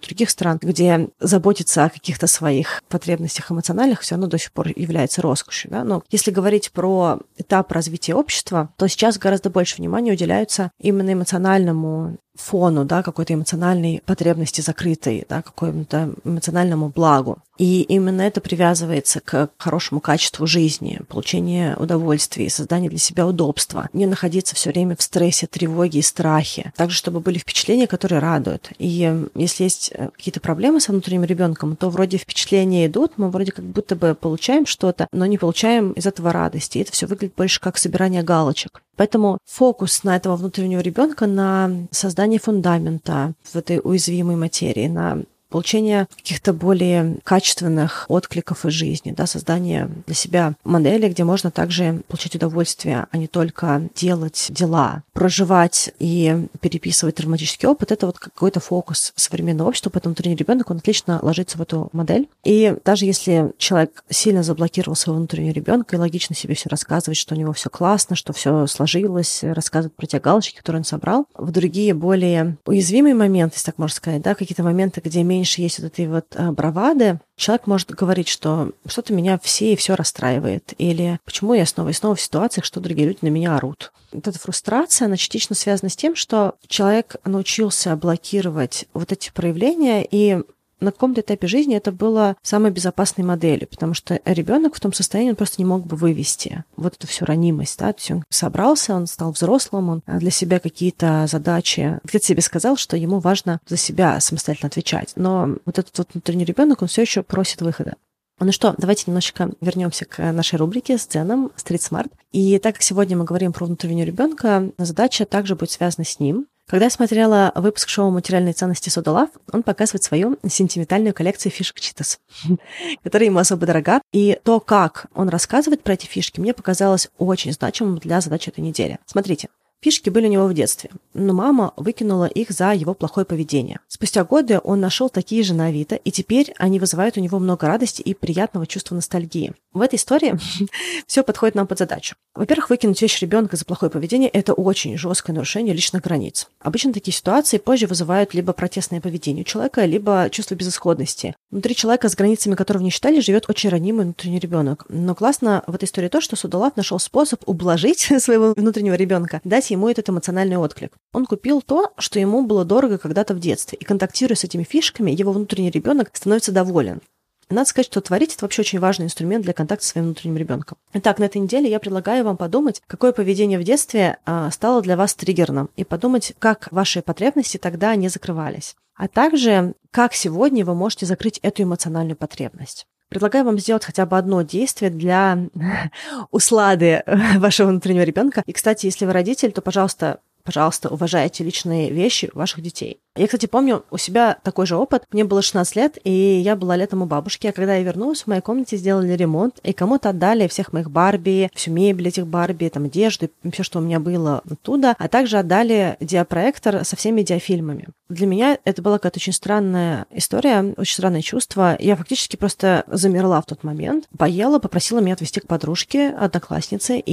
других 0.00 0.30
стран, 0.30 0.58
где 0.62 1.08
заботиться 1.20 1.84
о 1.84 1.90
каких-то 1.90 2.26
своих 2.26 2.82
потребностях 2.88 3.50
эмоциональных 3.52 4.00
все 4.00 4.14
равно 4.14 4.26
до 4.26 4.38
сих 4.38 4.52
пор 4.52 4.68
является 4.74 5.20
роскошью, 5.22 5.70
да. 5.70 5.84
Но 5.84 6.02
если 6.10 6.30
говорить 6.30 6.72
про 6.72 7.18
этап 7.36 7.70
развития 7.72 8.14
общества, 8.14 8.70
то 8.76 8.88
сейчас 8.88 9.18
гораздо 9.18 9.50
больше 9.50 9.76
внимания 9.76 10.12
уделяются 10.12 10.70
именно 10.80 11.12
эмоциональному 11.12 12.16
фону, 12.40 12.84
да, 12.84 13.02
какой-то 13.02 13.34
эмоциональной 13.34 14.02
потребности 14.04 14.60
закрытой, 14.60 15.24
да, 15.28 15.42
какому-то 15.42 16.14
эмоциональному 16.24 16.88
благу. 16.88 17.38
И 17.60 17.82
именно 17.82 18.22
это 18.22 18.40
привязывается 18.40 19.20
к 19.20 19.50
хорошему 19.58 20.00
качеству 20.00 20.46
жизни, 20.46 21.02
получению 21.08 21.78
удовольствия, 21.78 22.48
созданию 22.48 22.88
для 22.88 22.98
себя 22.98 23.26
удобства, 23.26 23.90
не 23.92 24.06
находиться 24.06 24.54
все 24.54 24.70
время 24.70 24.96
в 24.96 25.02
стрессе, 25.02 25.46
тревоге 25.46 25.98
и 25.98 26.02
страхе. 26.02 26.72
Также, 26.74 26.96
чтобы 26.96 27.20
были 27.20 27.36
впечатления, 27.36 27.86
которые 27.86 28.20
радуют. 28.20 28.70
И 28.78 29.14
если 29.34 29.64
есть 29.64 29.92
э, 29.92 30.08
какие-то 30.16 30.40
проблемы 30.40 30.80
со 30.80 30.92
внутренним 30.92 31.24
ребенком, 31.24 31.76
то 31.76 31.90
вроде 31.90 32.16
впечатления 32.16 32.86
идут, 32.86 33.12
мы 33.18 33.28
вроде 33.28 33.52
как 33.52 33.66
будто 33.66 33.94
бы 33.94 34.14
получаем 34.14 34.64
что-то, 34.64 35.06
но 35.12 35.26
не 35.26 35.36
получаем 35.36 35.92
из 35.92 36.06
этого 36.06 36.32
радости. 36.32 36.78
И 36.78 36.80
это 36.80 36.92
все 36.92 37.06
выглядит 37.06 37.34
больше 37.36 37.60
как 37.60 37.76
собирание 37.76 38.22
галочек. 38.22 38.80
Поэтому 39.00 39.38
фокус 39.46 40.04
на 40.04 40.14
этого 40.14 40.36
внутреннего 40.36 40.80
ребенка, 40.80 41.26
на 41.26 41.70
создание 41.90 42.38
фундамента 42.38 43.32
в 43.44 43.56
этой 43.56 43.80
уязвимой 43.82 44.36
материи, 44.36 44.88
на 44.88 45.22
получение 45.50 46.06
каких-то 46.16 46.52
более 46.52 47.18
качественных 47.24 48.06
откликов 48.08 48.64
из 48.64 48.72
жизни, 48.72 49.12
да, 49.12 49.26
создание 49.26 49.90
для 50.06 50.14
себя 50.14 50.54
модели, 50.64 51.08
где 51.08 51.24
можно 51.24 51.50
также 51.50 52.02
получать 52.08 52.36
удовольствие, 52.36 53.06
а 53.10 53.16
не 53.16 53.26
только 53.26 53.82
делать 53.94 54.46
дела, 54.50 55.02
проживать 55.12 55.92
и 55.98 56.46
переписывать 56.60 57.16
травматический 57.16 57.68
опыт. 57.68 57.92
Это 57.92 58.06
вот 58.06 58.18
какой-то 58.18 58.60
фокус 58.60 59.12
современного 59.16 59.68
общества, 59.68 59.90
поэтому 59.90 60.14
внутренний 60.14 60.36
ребенок, 60.36 60.70
он 60.70 60.78
отлично 60.78 61.18
ложится 61.22 61.58
в 61.58 61.62
эту 61.62 61.90
модель. 61.92 62.28
И 62.44 62.76
даже 62.84 63.04
если 63.04 63.52
человек 63.58 64.02
сильно 64.08 64.42
заблокировал 64.42 64.96
своего 64.96 65.18
внутреннего 65.18 65.52
ребенка 65.52 65.96
и 65.96 65.98
логично 65.98 66.34
себе 66.34 66.54
все 66.54 66.68
рассказывает, 66.68 67.16
что 67.16 67.34
у 67.34 67.38
него 67.38 67.52
все 67.52 67.68
классно, 67.68 68.16
что 68.16 68.32
все 68.32 68.66
сложилось, 68.66 69.40
рассказывает 69.42 69.94
про 69.94 70.06
те 70.06 70.20
галочки, 70.20 70.56
которые 70.56 70.80
он 70.80 70.84
собрал, 70.84 71.26
в 71.34 71.50
другие 71.50 71.92
более 71.92 72.56
уязвимые 72.66 73.14
моменты, 73.14 73.56
если 73.56 73.66
так 73.66 73.78
можно 73.78 73.94
сказать, 73.94 74.22
да, 74.22 74.34
какие-то 74.34 74.62
моменты, 74.62 75.00
где 75.04 75.22
меньше 75.22 75.39
меньше 75.40 75.62
есть 75.62 75.78
вот 75.78 75.86
этой 75.86 76.06
вот 76.06 76.26
э, 76.34 76.50
бравады, 76.50 77.18
человек 77.36 77.66
может 77.66 77.90
говорить, 77.90 78.28
что 78.28 78.72
что-то 78.86 79.14
меня 79.14 79.38
все 79.42 79.72
и 79.72 79.76
все 79.76 79.94
расстраивает, 79.94 80.74
или 80.76 81.18
почему 81.24 81.54
я 81.54 81.64
снова 81.64 81.88
и 81.88 81.94
снова 81.94 82.14
в 82.14 82.20
ситуациях, 82.20 82.66
что 82.66 82.80
другие 82.80 83.08
люди 83.08 83.20
на 83.22 83.28
меня 83.28 83.56
орут. 83.56 83.92
Вот 84.12 84.28
эта 84.28 84.38
фрустрация, 84.38 85.06
она 85.06 85.16
частично 85.16 85.56
связана 85.56 85.88
с 85.88 85.96
тем, 85.96 86.14
что 86.14 86.56
человек 86.68 87.16
научился 87.24 87.96
блокировать 87.96 88.86
вот 88.92 89.12
эти 89.12 89.32
проявления 89.32 90.06
и 90.08 90.42
на 90.80 90.92
каком-то 90.92 91.20
этапе 91.20 91.46
жизни 91.46 91.76
это 91.76 91.92
было 91.92 92.36
самой 92.42 92.70
безопасной 92.70 93.24
моделью, 93.24 93.68
потому 93.68 93.94
что 93.94 94.20
ребенок 94.24 94.74
в 94.74 94.80
том 94.80 94.92
состоянии 94.92 95.30
он 95.30 95.36
просто 95.36 95.56
не 95.58 95.66
мог 95.66 95.86
бы 95.86 95.96
вывести 95.96 96.64
вот 96.76 96.94
эту 96.94 97.06
всю 97.06 97.24
ранимость, 97.24 97.78
да, 97.78 97.92
то 97.92 97.98
есть 97.98 98.10
он 98.10 98.24
собрался, 98.28 98.94
он 98.94 99.06
стал 99.06 99.32
взрослым, 99.32 99.88
он 99.88 100.02
для 100.06 100.30
себя 100.30 100.58
какие-то 100.58 101.26
задачи, 101.28 102.00
где-то 102.04 102.24
себе 102.24 102.42
сказал, 102.42 102.76
что 102.76 102.96
ему 102.96 103.18
важно 103.18 103.60
за 103.66 103.76
себя 103.76 104.20
самостоятельно 104.20 104.68
отвечать, 104.68 105.12
но 105.16 105.56
вот 105.64 105.78
этот 105.78 105.96
вот 105.98 106.08
внутренний 106.12 106.44
ребенок, 106.44 106.82
он 106.82 106.88
все 106.88 107.02
еще 107.02 107.22
просит 107.22 107.62
выхода. 107.62 107.94
Ну 108.42 108.52
что, 108.52 108.74
давайте 108.78 109.04
немножечко 109.06 109.50
вернемся 109.60 110.06
к 110.06 110.32
нашей 110.32 110.54
рубрике 110.54 110.96
с 110.96 111.06
Дзеном 111.06 111.52
Street 111.58 111.80
Smart. 111.80 112.10
И 112.32 112.58
так 112.58 112.76
как 112.76 112.82
сегодня 112.82 113.14
мы 113.14 113.24
говорим 113.24 113.52
про 113.52 113.66
внутреннего 113.66 114.06
ребенка, 114.06 114.70
задача 114.78 115.26
также 115.26 115.56
будет 115.56 115.70
связана 115.72 116.06
с 116.06 116.18
ним. 116.18 116.46
Когда 116.70 116.84
я 116.86 116.90
смотрела 116.90 117.50
выпуск 117.56 117.88
шоу 117.88 118.12
«Материальные 118.12 118.52
ценности 118.52 118.90
Содолав», 118.90 119.28
он 119.50 119.64
показывает 119.64 120.04
свою 120.04 120.38
сентиментальную 120.46 121.12
коллекцию 121.12 121.50
фишек 121.50 121.80
Читас, 121.80 122.20
которая 123.02 123.26
ему 123.26 123.40
особо 123.40 123.66
дорога. 123.66 124.00
И 124.12 124.38
то, 124.44 124.60
как 124.60 125.06
он 125.12 125.28
рассказывает 125.30 125.82
про 125.82 125.94
эти 125.94 126.06
фишки, 126.06 126.38
мне 126.38 126.54
показалось 126.54 127.08
очень 127.18 127.52
значимым 127.52 127.98
для 127.98 128.20
задачи 128.20 128.50
этой 128.50 128.60
недели. 128.60 129.00
Смотрите, 129.06 129.48
Фишки 129.82 130.10
были 130.10 130.26
у 130.26 130.30
него 130.30 130.46
в 130.46 130.52
детстве, 130.52 130.90
но 131.14 131.32
мама 131.32 131.72
выкинула 131.76 132.26
их 132.26 132.50
за 132.50 132.74
его 132.74 132.92
плохое 132.92 133.24
поведение. 133.24 133.80
Спустя 133.88 134.24
годы 134.24 134.60
он 134.62 134.78
нашел 134.78 135.08
такие 135.08 135.42
же 135.42 135.54
на 135.54 135.66
Авито, 135.66 135.94
и 135.96 136.10
теперь 136.10 136.52
они 136.58 136.78
вызывают 136.78 137.16
у 137.16 137.20
него 137.20 137.38
много 137.38 137.66
радости 137.66 138.02
и 138.02 138.12
приятного 138.12 138.66
чувства 138.66 138.94
ностальгии. 138.94 139.54
В 139.72 139.80
этой 139.80 139.94
истории 139.94 140.38
все 141.06 141.22
подходит 141.22 141.54
нам 141.54 141.66
под 141.66 141.78
задачу. 141.78 142.14
Во-первых, 142.34 142.68
выкинуть 142.68 143.00
вещь 143.00 143.22
ребенка 143.22 143.56
за 143.56 143.64
плохое 143.64 143.90
поведение– 143.90 144.28
это 144.30 144.52
очень 144.52 144.98
жесткое 144.98 145.32
нарушение 145.34 145.74
личных 145.74 146.02
границ. 146.02 146.48
Обычно 146.60 146.92
такие 146.92 147.14
ситуации 147.14 147.56
позже 147.56 147.86
вызывают 147.86 148.34
либо 148.34 148.52
протестное 148.52 149.00
поведение 149.00 149.44
у 149.44 149.46
человека, 149.46 149.86
либо 149.86 150.28
чувство 150.30 150.56
безысходности. 150.56 151.34
Внутри 151.50 151.74
человека, 151.74 152.08
с 152.08 152.14
границами 152.14 152.54
которого 152.54 152.82
не 152.82 152.90
считали, 152.90 153.18
живет 153.18 153.46
очень 153.48 153.70
ранимый 153.70 154.04
внутренний 154.04 154.38
ребенок. 154.38 154.84
Но 154.88 155.16
классно 155.16 155.64
в 155.66 155.74
этой 155.74 155.86
истории 155.86 156.06
то, 156.06 156.20
что 156.20 156.36
Судолав 156.36 156.76
нашел 156.76 157.00
способ 157.00 157.42
ублажить 157.44 158.08
своего 158.18 158.54
внутреннего 158.54 158.94
ребенка, 158.94 159.40
дать 159.42 159.68
ему 159.70 159.88
этот 159.88 160.08
эмоциональный 160.08 160.58
отклик. 160.58 160.92
Он 161.12 161.26
купил 161.26 161.60
то, 161.60 161.92
что 161.98 162.20
ему 162.20 162.46
было 162.46 162.64
дорого 162.64 162.98
когда-то 162.98 163.34
в 163.34 163.40
детстве, 163.40 163.76
и 163.80 163.84
контактируя 163.84 164.36
с 164.36 164.44
этими 164.44 164.62
фишками, 164.62 165.10
его 165.10 165.32
внутренний 165.32 165.70
ребенок 165.70 166.10
становится 166.12 166.52
доволен. 166.52 167.00
Надо 167.48 167.68
сказать, 167.68 167.86
что 167.86 168.00
творить– 168.00 168.34
это 168.36 168.44
вообще 168.44 168.62
очень 168.62 168.78
важный 168.78 169.06
инструмент 169.06 169.42
для 169.42 169.52
контакта 169.52 169.84
с 169.84 169.88
своим 169.88 170.04
внутренним 170.04 170.36
ребенком. 170.36 170.78
Итак, 170.92 171.18
на 171.18 171.24
этой 171.24 171.38
неделе 171.38 171.68
я 171.68 171.80
предлагаю 171.80 172.24
вам 172.24 172.36
подумать, 172.36 172.80
какое 172.86 173.10
поведение 173.10 173.58
в 173.58 173.64
детстве 173.64 174.18
а, 174.24 174.52
стало 174.52 174.82
для 174.82 174.96
вас 174.96 175.14
триггерным, 175.14 175.68
и 175.74 175.82
подумать, 175.82 176.32
как 176.38 176.68
ваши 176.70 177.02
потребности 177.02 177.56
тогда 177.56 177.96
не 177.96 178.08
закрывались. 178.08 178.76
А 179.00 179.08
также, 179.08 179.72
как 179.90 180.12
сегодня 180.12 180.62
вы 180.62 180.74
можете 180.74 181.06
закрыть 181.06 181.38
эту 181.38 181.62
эмоциональную 181.62 182.16
потребность. 182.16 182.86
Предлагаю 183.08 183.46
вам 183.46 183.58
сделать 183.58 183.82
хотя 183.82 184.04
бы 184.04 184.18
одно 184.18 184.42
действие 184.42 184.90
для 184.90 185.38
услады 186.30 187.02
вашего 187.36 187.68
внутреннего 187.68 188.02
ребенка. 188.02 188.42
И, 188.44 188.52
кстати, 188.52 188.84
если 188.84 189.06
вы 189.06 189.14
родитель, 189.14 189.52
то, 189.52 189.62
пожалуйста, 189.62 190.20
пожалуйста, 190.44 190.90
уважайте 190.90 191.44
личные 191.44 191.90
вещи 191.90 192.28
ваших 192.34 192.60
детей. 192.60 193.00
Я, 193.16 193.26
кстати, 193.26 193.46
помню 193.46 193.84
у 193.90 193.98
себя 193.98 194.38
такой 194.44 194.66
же 194.66 194.76
опыт. 194.76 195.02
Мне 195.10 195.24
было 195.24 195.42
16 195.42 195.76
лет, 195.76 195.98
и 196.04 196.10
я 196.10 196.54
была 196.54 196.76
летом 196.76 197.02
у 197.02 197.06
бабушки. 197.06 197.48
А 197.48 197.52
когда 197.52 197.74
я 197.74 197.82
вернулась, 197.82 198.22
в 198.22 198.26
моей 198.28 198.40
комнате 198.40 198.76
сделали 198.76 199.12
ремонт, 199.12 199.58
и 199.64 199.72
кому-то 199.72 200.10
отдали 200.10 200.46
всех 200.46 200.72
моих 200.72 200.90
Барби, 200.90 201.50
всю 201.54 201.72
мебель 201.72 202.08
этих 202.08 202.26
Барби, 202.26 202.68
там, 202.68 202.84
одежду, 202.84 203.28
все, 203.52 203.64
что 203.64 203.80
у 203.80 203.82
меня 203.82 203.98
было 203.98 204.42
оттуда, 204.48 204.94
а 204.96 205.08
также 205.08 205.38
отдали 205.38 205.96
диапроектор 206.00 206.84
со 206.84 206.94
всеми 206.94 207.22
диафильмами. 207.22 207.88
Для 208.08 208.26
меня 208.26 208.58
это 208.64 208.80
была 208.82 208.98
какая-то 208.98 209.18
очень 209.18 209.32
странная 209.32 210.06
история, 210.10 210.74
очень 210.76 210.94
странное 210.94 211.22
чувство. 211.22 211.76
Я 211.80 211.96
фактически 211.96 212.36
просто 212.36 212.84
замерла 212.88 213.40
в 213.40 213.46
тот 213.46 213.64
момент, 213.64 214.08
поела, 214.16 214.58
попросила 214.58 215.00
меня 215.00 215.14
отвезти 215.14 215.40
к 215.40 215.46
подружке, 215.46 216.10
однокласснице, 216.10 216.98
и 216.98 217.12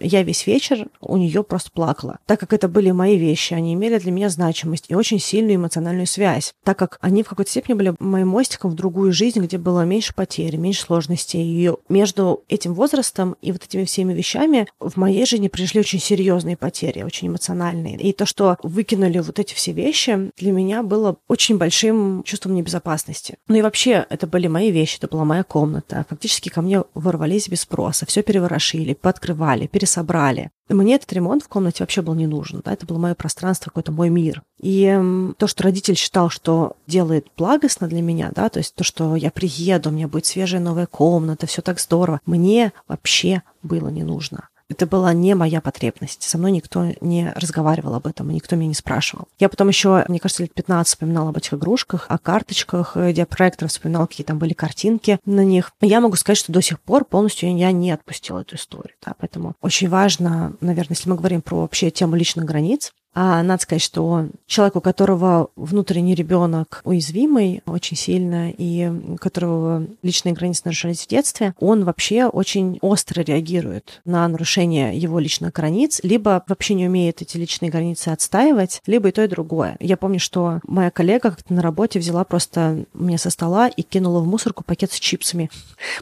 я 0.00 0.22
весь 0.22 0.46
вечер 0.46 0.88
у 1.00 1.16
нее 1.16 1.42
просто 1.44 1.70
плакала. 1.70 2.18
Так 2.26 2.40
как 2.40 2.52
это 2.52 2.68
были 2.68 2.90
мои 2.90 3.16
вещи, 3.16 3.54
они 3.54 3.74
имели 3.74 3.98
для 3.98 4.12
меня 4.12 4.28
значимость 4.28 4.86
и 4.88 4.94
очень 4.94 5.18
сильно 5.18 5.35
сильную 5.36 5.56
эмоциональную 5.56 6.06
связь, 6.06 6.54
так 6.64 6.78
как 6.78 6.96
они 7.02 7.22
в 7.22 7.28
какой-то 7.28 7.50
степени 7.50 7.74
были 7.74 7.94
моим 7.98 8.28
мостиком 8.28 8.70
в 8.70 8.74
другую 8.74 9.12
жизнь, 9.12 9.40
где 9.40 9.58
было 9.58 9.84
меньше 9.84 10.14
потерь, 10.14 10.56
меньше 10.56 10.80
сложностей. 10.80 11.42
И 11.42 11.70
между 11.90 12.42
этим 12.48 12.72
возрастом 12.72 13.36
и 13.42 13.52
вот 13.52 13.62
этими 13.64 13.84
всеми 13.84 14.14
вещами 14.14 14.66
в 14.80 14.96
моей 14.96 15.26
жизни 15.26 15.48
пришли 15.48 15.80
очень 15.80 16.00
серьезные 16.00 16.56
потери, 16.56 17.02
очень 17.02 17.28
эмоциональные. 17.28 17.96
И 17.96 18.14
то, 18.14 18.24
что 18.24 18.56
выкинули 18.62 19.18
вот 19.18 19.38
эти 19.38 19.52
все 19.52 19.72
вещи, 19.72 20.30
для 20.38 20.52
меня 20.52 20.82
было 20.82 21.18
очень 21.28 21.58
большим 21.58 22.22
чувством 22.22 22.54
небезопасности. 22.54 23.36
Ну 23.46 23.56
и 23.56 23.62
вообще, 23.62 24.06
это 24.08 24.26
были 24.26 24.46
мои 24.46 24.70
вещи, 24.70 24.96
это 24.96 25.08
была 25.08 25.26
моя 25.26 25.42
комната. 25.42 26.06
Фактически 26.08 26.48
ко 26.48 26.62
мне 26.62 26.82
ворвались 26.94 27.48
без 27.50 27.60
спроса, 27.60 28.06
все 28.06 28.22
переворошили, 28.22 28.94
подкрывали, 28.94 29.66
пересобрали. 29.66 30.50
Мне 30.68 30.96
этот 30.96 31.12
ремонт 31.12 31.44
в 31.44 31.48
комнате 31.48 31.82
вообще 31.82 32.02
был 32.02 32.14
не 32.14 32.26
нужен. 32.26 32.60
Да? 32.64 32.72
Это 32.72 32.86
было 32.86 32.98
мое 32.98 33.14
пространство, 33.14 33.70
какой-то 33.70 33.92
мой 33.92 34.08
мир. 34.08 34.42
И 34.60 35.00
то, 35.38 35.46
что 35.46 35.62
родитель 35.62 35.96
считал, 35.96 36.28
что 36.28 36.76
делает 36.86 37.28
благостно 37.36 37.86
для 37.86 38.02
меня, 38.02 38.32
да, 38.34 38.48
то 38.48 38.58
есть 38.58 38.74
то, 38.74 38.82
что 38.82 39.16
я 39.16 39.30
приеду, 39.30 39.90
у 39.90 39.92
меня 39.92 40.08
будет 40.08 40.26
свежая 40.26 40.60
новая 40.60 40.86
комната, 40.86 41.46
все 41.46 41.62
так 41.62 41.78
здорово, 41.78 42.20
мне 42.26 42.72
вообще 42.88 43.42
было 43.62 43.88
не 43.88 44.02
нужно. 44.02 44.48
Это 44.68 44.86
была 44.86 45.12
не 45.12 45.34
моя 45.34 45.60
потребность. 45.60 46.22
Со 46.22 46.38
мной 46.38 46.52
никто 46.52 46.92
не 47.00 47.32
разговаривал 47.36 47.94
об 47.94 48.06
этом, 48.06 48.30
никто 48.30 48.56
меня 48.56 48.68
не 48.68 48.74
спрашивал. 48.74 49.28
Я 49.38 49.48
потом 49.48 49.68
еще, 49.68 50.04
мне 50.08 50.18
кажется, 50.18 50.42
лет 50.42 50.52
15 50.54 50.88
вспоминала 50.88 51.30
об 51.30 51.36
этих 51.36 51.54
игрушках, 51.54 52.06
о 52.08 52.18
карточках 52.18 52.96
э, 52.96 53.12
диапроекторов, 53.12 53.70
вспоминала, 53.70 54.06
какие 54.06 54.26
там 54.26 54.38
были 54.38 54.54
картинки 54.54 55.18
на 55.24 55.44
них. 55.44 55.72
Я 55.80 56.00
могу 56.00 56.16
сказать, 56.16 56.38
что 56.38 56.52
до 56.52 56.60
сих 56.60 56.80
пор 56.80 57.04
полностью 57.04 57.56
я 57.56 57.70
не 57.70 57.92
отпустила 57.92 58.40
эту 58.40 58.56
историю. 58.56 58.96
Да? 59.04 59.14
Поэтому 59.18 59.54
очень 59.60 59.88
важно, 59.88 60.56
наверное, 60.60 60.96
если 60.96 61.08
мы 61.08 61.16
говорим 61.16 61.42
про 61.42 61.60
вообще 61.60 61.90
тему 61.90 62.16
личных 62.16 62.44
границ, 62.44 62.92
а 63.18 63.42
надо 63.42 63.62
сказать, 63.62 63.80
что 63.80 64.26
человек, 64.46 64.76
у 64.76 64.82
которого 64.82 65.48
внутренний 65.56 66.14
ребенок 66.14 66.82
уязвимый 66.84 67.62
очень 67.64 67.96
сильно, 67.96 68.50
и 68.50 68.88
у 68.88 69.16
которого 69.16 69.86
личные 70.02 70.34
границы 70.34 70.60
нарушались 70.66 71.00
в 71.00 71.08
детстве, 71.08 71.54
он 71.58 71.84
вообще 71.84 72.26
очень 72.26 72.78
остро 72.82 73.22
реагирует 73.22 74.02
на 74.04 74.28
нарушение 74.28 74.98
его 74.98 75.18
личных 75.18 75.54
границ, 75.54 76.00
либо 76.02 76.44
вообще 76.46 76.74
не 76.74 76.86
умеет 76.86 77.22
эти 77.22 77.38
личные 77.38 77.70
границы 77.70 78.10
отстаивать, 78.10 78.82
либо 78.84 79.08
и 79.08 79.12
то, 79.12 79.24
и 79.24 79.28
другое. 79.28 79.78
Я 79.80 79.96
помню, 79.96 80.20
что 80.20 80.60
моя 80.66 80.90
коллега 80.90 81.30
как-то 81.30 81.54
на 81.54 81.62
работе 81.62 81.98
взяла 81.98 82.22
просто 82.24 82.84
мне 82.92 83.16
со 83.16 83.30
стола 83.30 83.68
и 83.68 83.80
кинула 83.80 84.20
в 84.20 84.26
мусорку 84.26 84.62
пакет 84.62 84.92
с 84.92 85.00
чипсами, 85.00 85.50